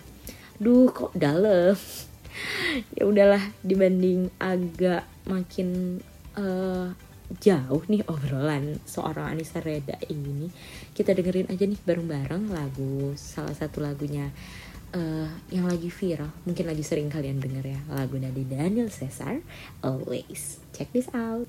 [0.63, 1.75] Duh kok dalam
[2.97, 6.01] ya udahlah dibanding agak makin
[6.37, 6.89] eh,
[7.39, 10.51] jauh nih obrolan seorang Anissa Reda ini
[10.91, 14.35] kita dengerin aja nih bareng-bareng lagu salah satu lagunya
[14.91, 19.39] eh, yang lagi viral mungkin lagi sering kalian denger ya lagu dari Daniel Caesar
[19.87, 20.59] Always.
[20.75, 21.46] Check this out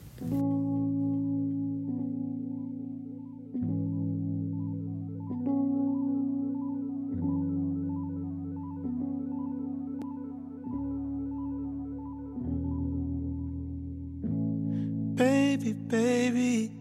[15.73, 16.71] Baby,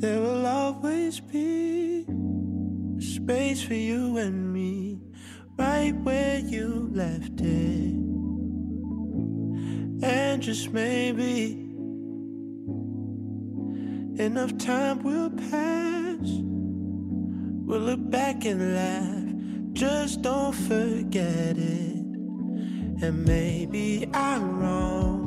[0.00, 2.04] there will always be
[2.98, 5.00] space for you and me,
[5.58, 7.94] right where you left it.
[10.04, 11.52] And just maybe
[14.22, 16.26] enough time will pass.
[17.66, 22.04] We'll look back and laugh, just don't forget it.
[23.02, 25.23] And maybe I'm wrong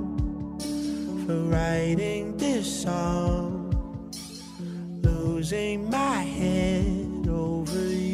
[1.27, 3.75] for writing this song.
[5.03, 8.06] Losing my head over you.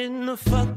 [0.00, 0.69] in the fuck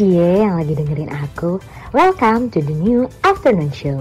[0.00, 1.60] Cie yang lagi dengerin aku,
[1.92, 4.00] welcome to the new afternoon show.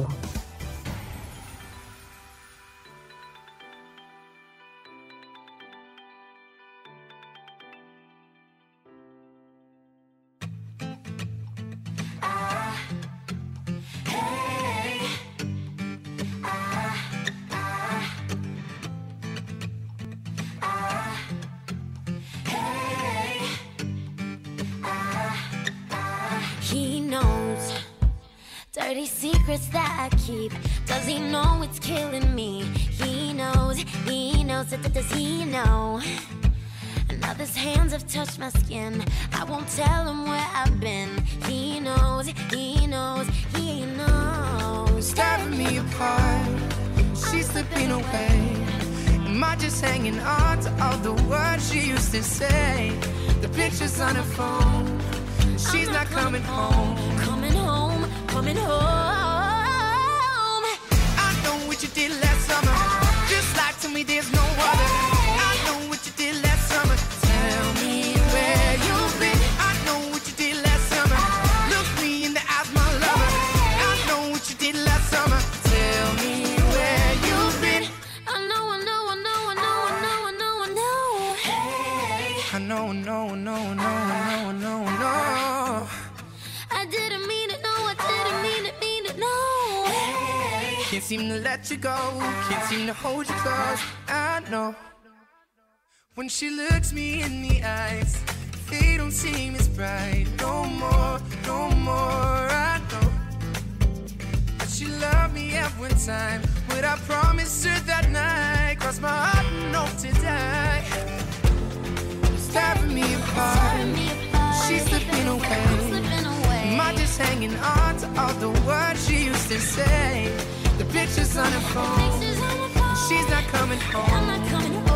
[123.07, 124.88] She's not coming home.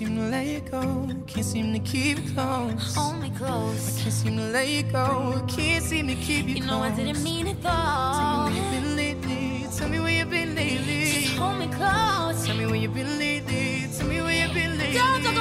[0.00, 1.06] seem to let you go.
[1.26, 2.94] Can't seem to keep you close.
[2.94, 3.98] Hold me close.
[3.98, 5.44] I can't seem to let you go.
[5.46, 6.64] Can't seem to keep you, you close.
[6.64, 7.68] You know I didn't mean it though.
[7.68, 9.66] Tell me where you've been lately.
[9.76, 11.12] Tell me where you've been lately.
[11.12, 12.46] Just hold me close.
[12.46, 13.88] Tell me where you've been lately.
[13.94, 14.98] Tell me where you've been lately.
[14.98, 15.39] Don't talk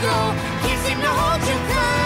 [0.00, 0.34] go.
[0.66, 1.97] Gives him the whole to.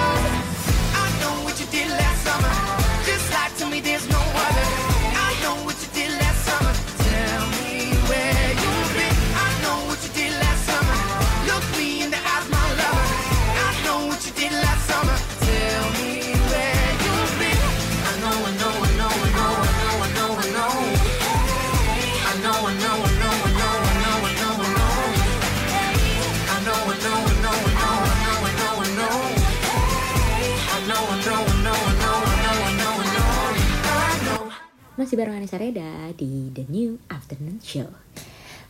[35.13, 37.85] Masih bareng Anissa Reda di The New Afternoon Show.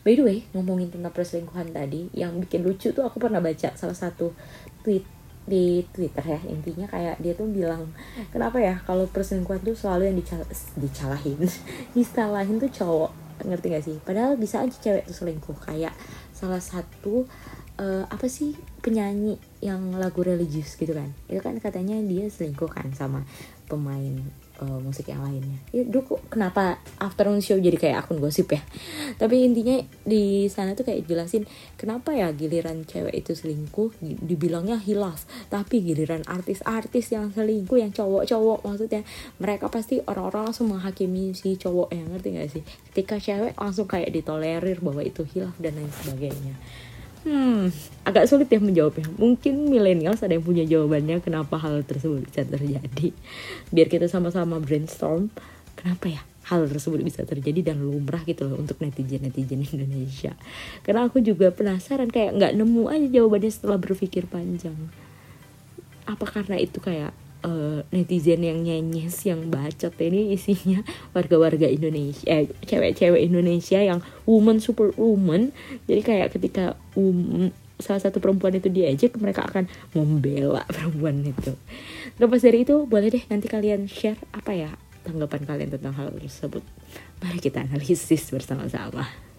[0.03, 3.95] By the way, ngomongin tentang perselingkuhan tadi, yang bikin lucu tuh aku pernah baca salah
[3.95, 4.35] satu
[4.83, 5.07] tweet
[5.47, 7.95] di Twitter ya intinya kayak dia tuh bilang
[8.27, 10.43] kenapa ya kalau perselingkuhan tuh selalu yang dical
[10.75, 11.39] dicalahin
[11.95, 13.11] disalahin tuh cowok.
[13.47, 13.95] Ngerti gak sih?
[14.03, 15.55] Padahal bisa aja cewek tuh selingkuh.
[15.63, 15.95] Kayak
[16.35, 17.23] salah satu
[17.79, 18.51] eh, apa sih
[18.83, 21.07] penyanyi yang lagu religius gitu kan.
[21.31, 23.23] Itu kan katanya dia selingkuh kan sama
[23.71, 25.57] pemain eh, musik yang lainnya.
[25.73, 28.61] Ya duh kok kenapa afternoon show jadi kayak akun gosip ya?
[29.21, 31.49] Tapi intinya di sana tuh kayak jelasin
[31.79, 33.95] kenapa ya giliran cewek itu selingkuh?
[33.97, 39.01] Di- dibilangnya hilaf tapi giliran artis-artis yang selingkuh yang cowok-cowok maksudnya
[39.41, 42.63] mereka pasti orang-orang langsung menghakimi si cowok yang ngerti gak sih?
[42.93, 46.55] Ketika cewek langsung kayak ditolerir bahwa itu hilaf dan lain sebagainya
[47.23, 47.71] Hmm,
[48.03, 49.07] agak sulit ya menjawabnya.
[49.15, 53.15] Mungkin millennials ada yang punya jawabannya kenapa hal tersebut bisa terjadi.
[53.71, 55.31] Biar kita sama-sama brainstorm,
[55.79, 56.21] kenapa ya
[56.51, 60.35] hal tersebut bisa terjadi dan lumrah gitu loh untuk netizen-netizen Indonesia.
[60.83, 64.75] Karena aku juga penasaran kayak nggak nemu aja jawabannya setelah berpikir panjang.
[66.03, 72.49] Apa karena itu kayak eh, netizen yang nyenyes yang bacot ini isinya warga-warga Indonesia eh,
[72.65, 75.51] cewek-cewek Indonesia yang woman super woman.
[75.85, 81.53] Jadi kayak ketika um, salah satu perempuan itu diejek mereka akan membela perempuan itu.
[82.17, 84.71] Lepas dari itu boleh deh nanti kalian share apa ya
[85.03, 86.63] tanggapan kalian tentang hal tersebut.
[87.19, 89.32] Mari kita analisis bersama-sama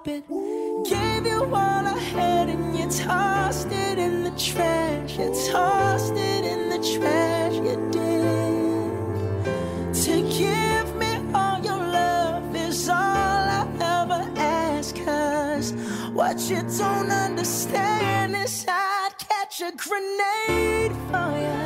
[0.00, 0.22] open?
[0.84, 5.18] Gave you all I had and you tossed it in the trash.
[5.18, 7.54] You tossed it in the trash.
[7.54, 8.90] You did.
[10.04, 14.96] To give me all your love is all I ever ask.
[15.04, 15.72] Cause
[16.12, 21.59] what you don't understand is I'd catch a grenade for you.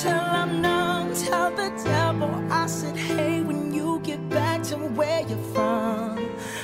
[0.00, 1.12] Till I'm numb.
[1.14, 6.18] Tell the devil I said, hey, when you get back to where you're from.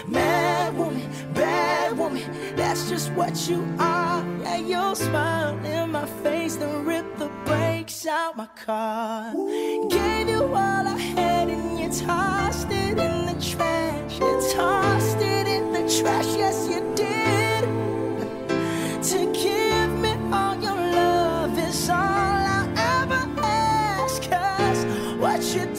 [0.06, 2.22] Mad woman, bad woman,
[2.56, 4.24] that's just what you are.
[4.42, 9.32] Yeah, you'll smile in my face, then rip the brakes out my car.
[9.90, 14.18] Gave you all I had and you tossed it in the trash.
[14.18, 17.62] You tossed it in the trash, yes, you did.
[19.10, 22.25] To give me all your love is all
[25.46, 25.75] should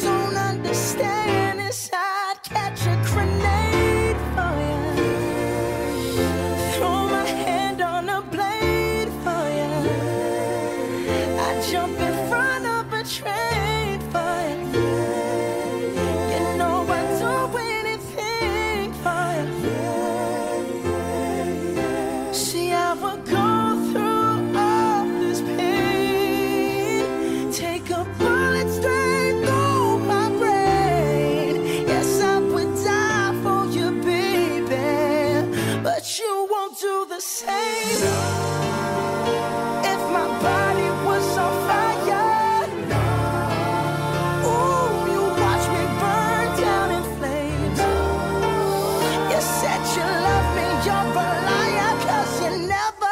[52.77, 53.06] Never.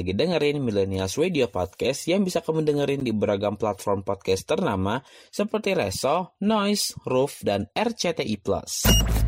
[0.00, 4.96] lagi dengerin Millennials Radio Podcast yang bisa kamu dengerin di beragam platform podcast ternama
[5.28, 9.19] seperti Reso, Noise, Roof, dan RCTI+.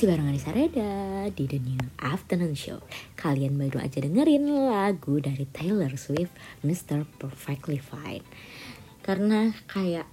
[0.00, 2.80] Masih bareng Anissa Reda di The New Afternoon Show.
[3.20, 6.32] Kalian baru aja dengerin lagu dari Taylor Swift
[6.64, 7.04] Mr.
[7.20, 8.24] Perfectly Fine.
[9.04, 10.08] Karena kayak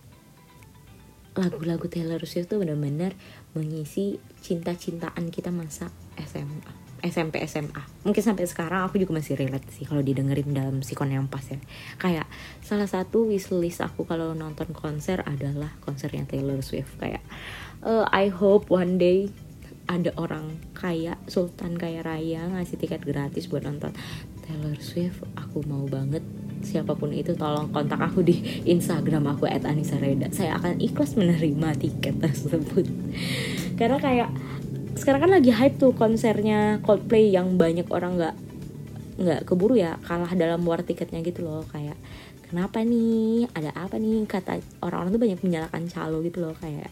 [1.39, 3.15] lagu-lagu Taylor Swift tuh bener-bener
[3.55, 5.88] mengisi cinta-cintaan kita masa
[6.19, 6.68] SMA
[7.07, 11.31] SMP SMA mungkin sampai sekarang aku juga masih relate sih kalau didengerin dalam sikon yang
[11.31, 11.64] pas ya.
[11.95, 12.27] Kayak
[12.59, 16.99] salah satu wishlist aku kalau nonton konser adalah konsernya Taylor Swift.
[16.99, 17.23] Kayak
[17.88, 19.31] eh, I hope one day
[19.88, 23.95] ada orang kaya Sultan kaya raya ngasih tiket gratis buat nonton
[24.43, 26.23] Taylor Swift aku mau banget.
[26.64, 32.19] Siapa pun itu tolong kontak aku di Instagram aku @anisareda saya akan ikhlas menerima tiket
[32.19, 32.88] tersebut.
[33.80, 34.30] Karena kayak
[34.97, 38.35] sekarang kan lagi hype tuh konsernya Coldplay yang banyak orang nggak
[39.18, 41.61] nggak keburu ya kalah dalam war tiketnya gitu loh.
[41.69, 41.99] Kayak
[42.49, 43.45] kenapa nih?
[43.53, 44.26] Ada apa nih?
[44.26, 46.89] Kata orang-orang tuh banyak menyalahkan calo gitu loh kayak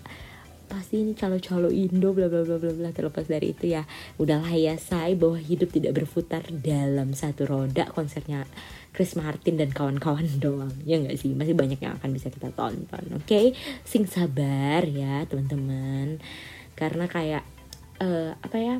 [0.65, 3.85] pasti ini calo-calo Indo bla bla bla bla bla terlepas dari itu ya.
[4.17, 8.43] Udahlah ya say bahwa hidup tidak berputar dalam satu roda konsernya
[8.91, 10.73] Chris Martin dan kawan-kawan doang.
[10.83, 11.31] Ya nggak sih?
[11.35, 13.41] Masih banyak yang akan bisa kita tonton oke?
[13.87, 16.19] Sing sabar ya teman-teman.
[16.75, 17.43] Karena kayak
[18.03, 18.75] eh, apa ya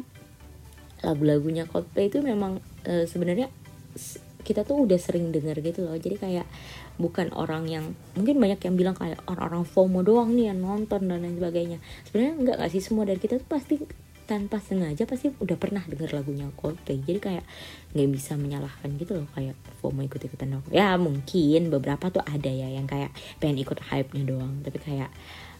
[1.06, 3.48] lagu-lagunya Coldplay itu memang eh, sebenarnya
[4.46, 5.98] kita tuh udah sering denger gitu loh.
[5.98, 6.46] Jadi kayak
[6.96, 7.86] bukan orang yang
[8.16, 11.78] mungkin banyak yang bilang kayak orang-orang FOMO doang nih yang nonton dan lain sebagainya.
[12.08, 13.76] Sebenarnya enggak gak sih semua dari kita tuh pasti
[14.26, 16.98] tanpa sengaja pasti udah pernah denger lagunya Coldplay.
[17.06, 17.46] Jadi kayak
[17.94, 20.66] nggak bisa menyalahkan gitu loh kayak FOMO ikut-ikutan doang.
[20.74, 25.14] Ya mungkin beberapa tuh ada ya yang kayak pengen ikut hype-nya doang tapi kayak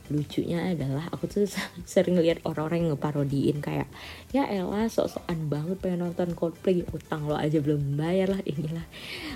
[0.10, 1.46] lucunya adalah aku tuh
[1.90, 3.90] sering lihat orang-orang yang ngeparodiin kayak
[4.30, 6.86] ya elah sok-sokan banget pengen nonton Coldplay.
[6.92, 8.86] Utang lo aja belum bayar lah inilah.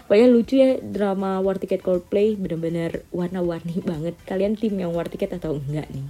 [0.05, 4.15] Pokoknya lucu ya drama war ticket Coldplay bener-bener warna-warni banget.
[4.25, 6.07] Kalian tim yang war ticket atau enggak nih?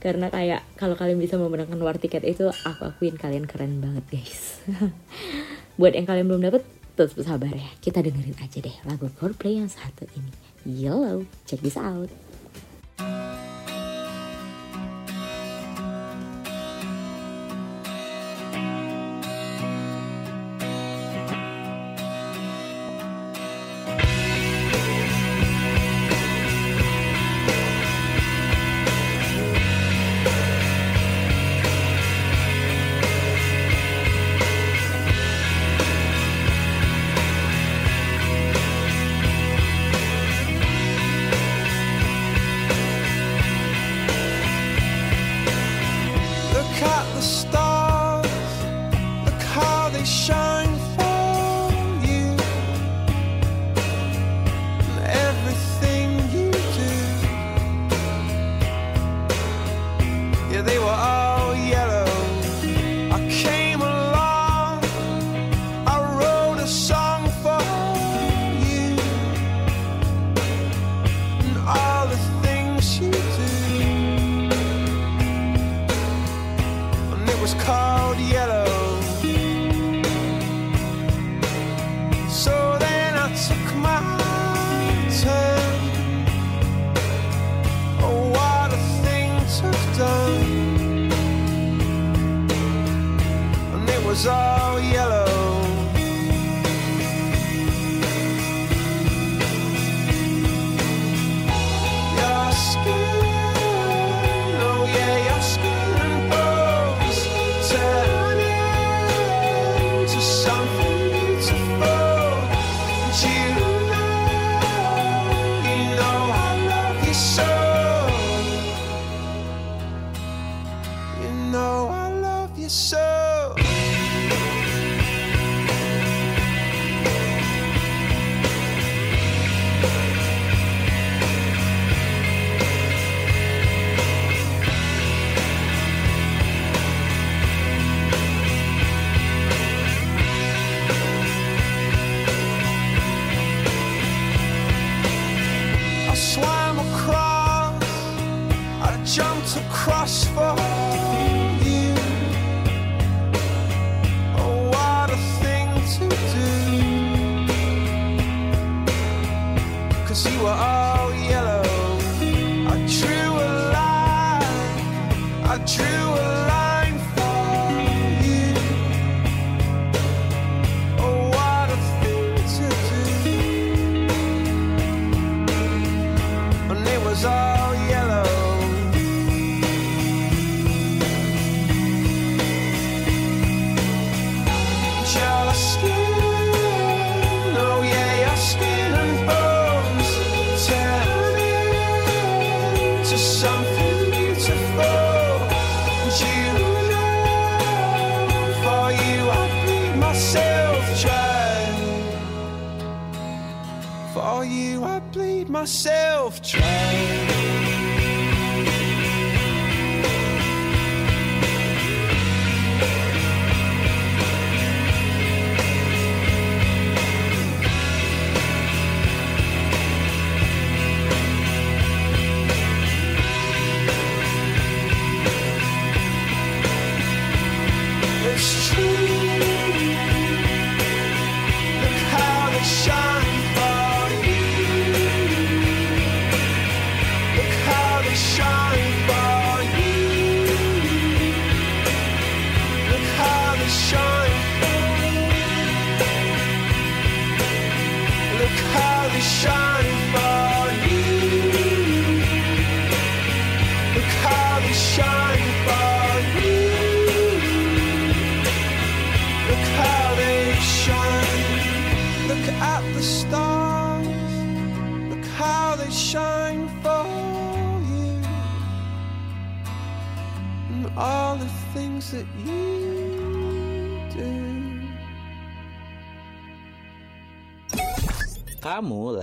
[0.00, 4.62] Karena kayak kalau kalian bisa memenangkan war ticket itu aku akuin kalian keren banget guys.
[5.80, 6.62] Buat yang kalian belum dapet
[6.98, 7.70] terus bersabar ya.
[7.78, 10.32] Kita dengerin aja deh lagu Coldplay yang satu ini.
[10.66, 12.10] Yellow check this out.
[12.98, 13.77] Look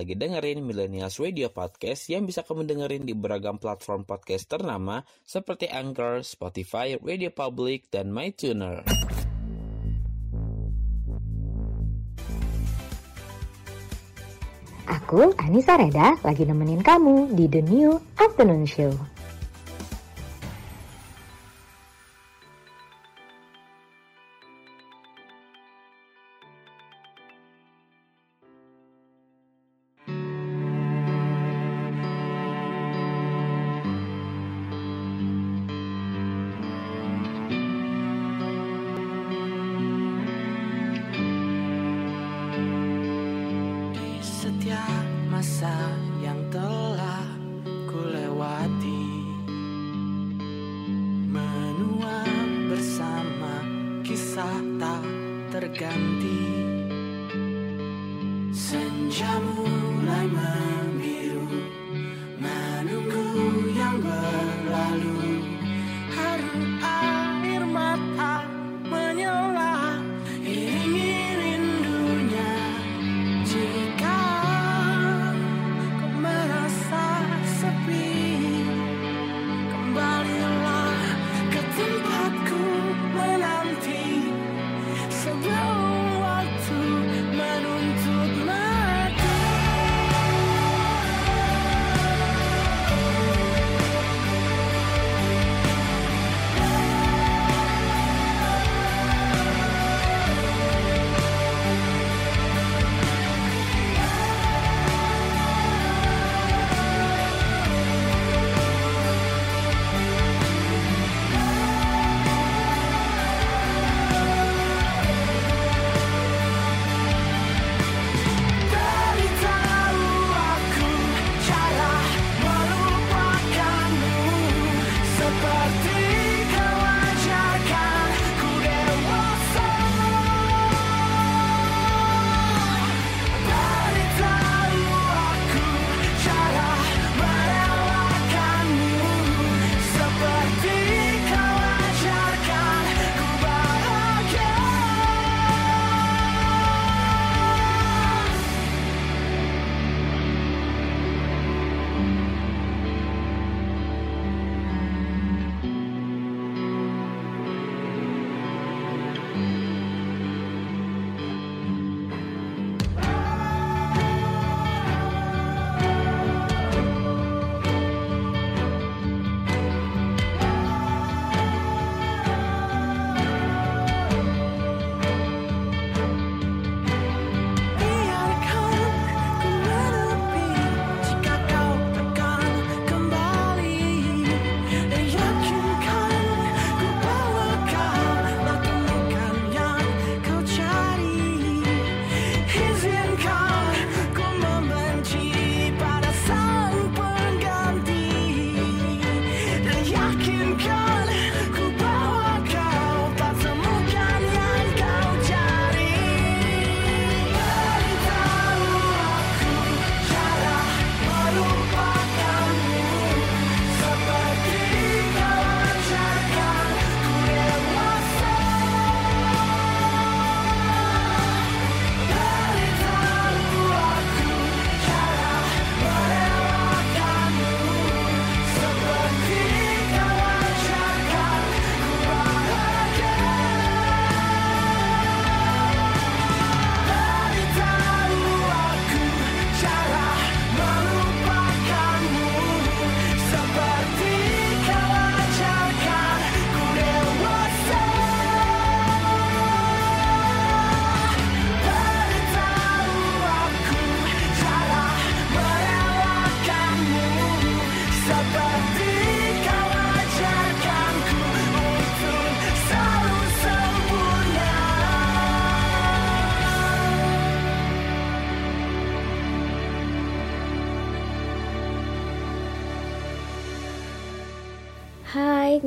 [0.06, 5.65] lagi dengerin Millennials Radio Podcast yang bisa kamu dengerin di beragam platform podcast ternama seperti
[5.65, 8.86] Anchor, Spotify, Radio Public, dan MyTuner.
[14.86, 19.15] Aku Anissa Reda lagi nemenin kamu di The New Afternoon Show.
[45.46, 45.95] myself.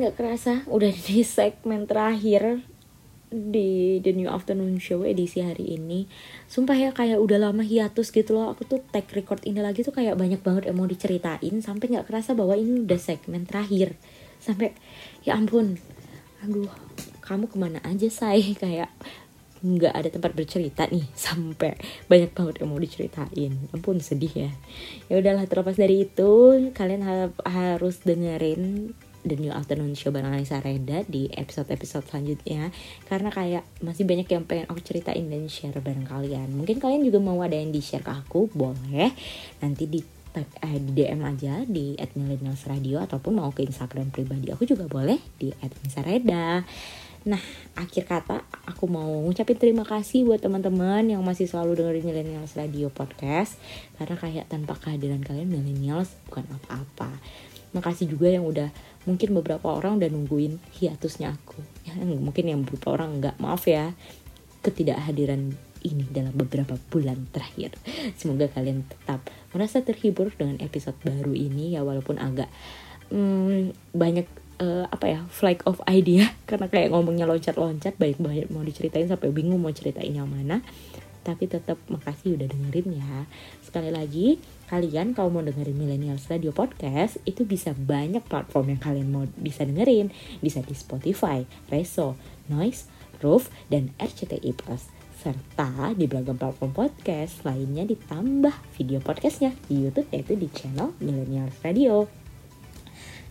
[0.09, 2.65] Nggak kerasa udah di segmen terakhir
[3.29, 6.09] di The New Afternoon Show edisi hari ini.
[6.49, 8.49] Sumpah ya kayak udah lama hiatus gitu loh.
[8.57, 12.09] Aku tuh tag record ini lagi tuh kayak banyak banget yang mau diceritain sampai nggak
[12.09, 13.93] kerasa bahwa ini udah segmen terakhir.
[14.41, 14.73] Sampai
[15.21, 15.77] ya ampun,
[16.41, 16.73] aduh,
[17.21, 18.89] kamu ke mana aja say kayak
[19.61, 21.77] nggak ada tempat bercerita nih sampai
[22.09, 24.51] banyak banget yang mau diceritain ampun sedih ya
[25.11, 26.31] ya udahlah terlepas dari itu
[26.71, 32.71] kalian ha- harus dengerin The New Afternoon Show bareng Anissa Reda di episode-episode selanjutnya.
[33.07, 36.51] Karena kayak masih banyak yang pengen aku ceritain dan share bareng kalian.
[36.55, 39.11] Mungkin kalian juga mau ada yang di share ke aku boleh.
[39.59, 44.53] Nanti di tag eh, di DM aja di @millennials radio ataupun mau ke Instagram pribadi
[44.53, 46.05] aku juga boleh di @anissa
[47.27, 47.41] Nah,
[47.75, 52.87] akhir kata aku mau ngucapin terima kasih buat teman-teman yang masih selalu dengerin Millennials Radio
[52.87, 53.59] Podcast.
[53.99, 57.11] Karena kayak tanpa kehadiran kalian Millennials bukan apa-apa.
[57.75, 58.71] Makasih juga yang udah
[59.09, 61.57] mungkin beberapa orang udah nungguin hiatusnya aku.
[61.89, 63.97] Ya, mungkin yang beberapa orang nggak maaf ya
[64.61, 67.73] ketidakhadiran ini dalam beberapa bulan terakhir.
[68.19, 72.47] Semoga kalian tetap merasa terhibur dengan episode baru ini ya walaupun agak
[73.09, 74.27] hmm, banyak
[74.61, 79.33] eh, apa ya flight of idea karena kayak ngomongnya loncat-loncat baik banget mau diceritain sampai
[79.33, 80.61] bingung mau ceritain yang mana
[81.19, 83.27] tapi tetap makasih udah dengerin ya
[83.69, 84.41] sekali lagi
[84.73, 89.61] kalian kalau mau dengerin Millennials Radio Podcast itu bisa banyak platform yang kalian mau bisa
[89.61, 90.09] dengerin
[90.41, 92.17] bisa di Spotify, Reso,
[92.49, 92.89] Noise,
[93.21, 94.89] Roof, dan RCTI Plus
[95.19, 101.59] serta di beragam platform podcast lainnya ditambah video podcastnya di YouTube yaitu di channel Millennials
[101.59, 102.07] Radio.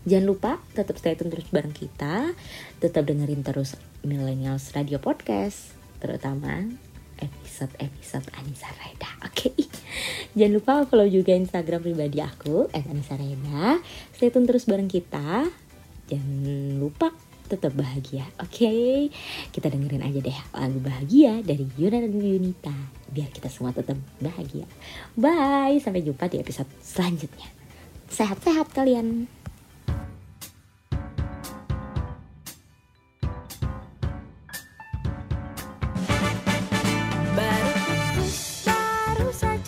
[0.05, 2.37] Jangan lupa tetap stay tune terus bareng kita,
[2.79, 3.75] tetap dengerin terus
[4.05, 6.65] Millennials Radio Podcast, terutama
[7.19, 9.11] episode-episode Anissa Reda.
[9.27, 9.78] Oke.
[10.37, 13.81] Jangan lupa follow juga Instagram pribadi aku @anissa Reda.
[14.15, 15.49] Stay tune terus bareng kita.
[16.09, 17.13] Jangan lupa
[17.49, 18.29] tetap bahagia.
[18.45, 19.09] Oke.
[19.51, 22.77] Kita dengerin aja deh lagu bahagia dari Yuna dan Yunita
[23.09, 24.69] biar kita semua tetap bahagia.
[25.17, 27.49] Bye, sampai jumpa di episode selanjutnya.
[28.13, 29.29] Sehat-sehat kalian.
[37.33, 38.25] Baru
[38.65, 39.68] baru saja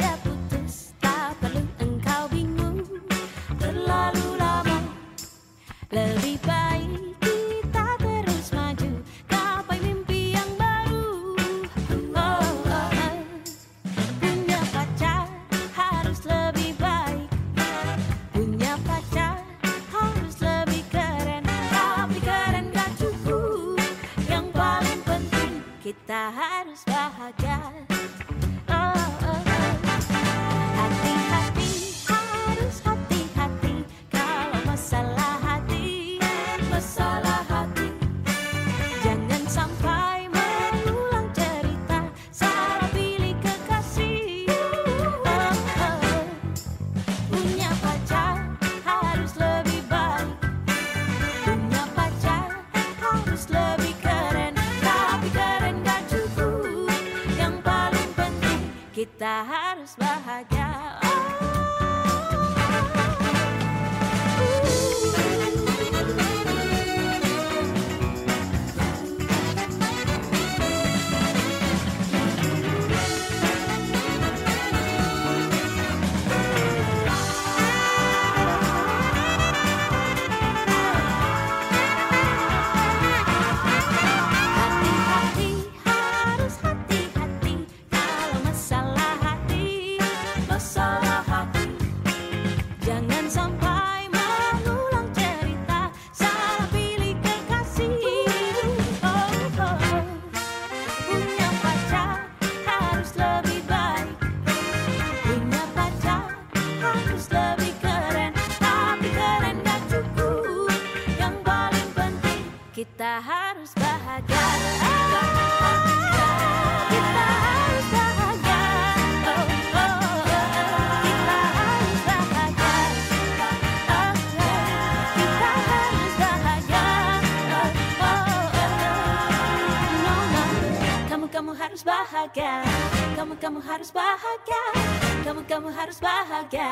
[135.80, 135.96] Kamu,
[136.28, 136.69] kamu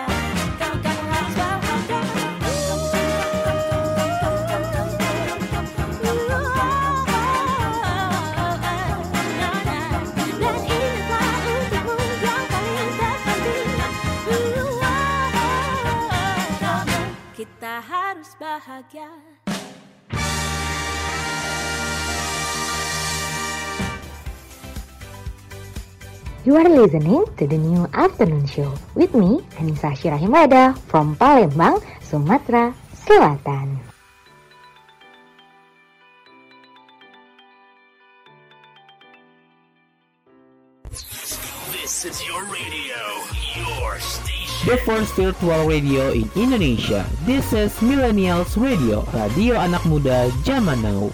[26.48, 32.72] You are listening to the new afternoon show with me, Anissa Shirahimada from Palembang, Sumatera
[33.04, 33.76] Selatan.
[41.68, 42.96] This is your radio,
[43.52, 44.72] your station.
[44.72, 47.04] The first virtual radio in Indonesia.
[47.28, 51.12] This is Millennials Radio, radio anak muda zaman now.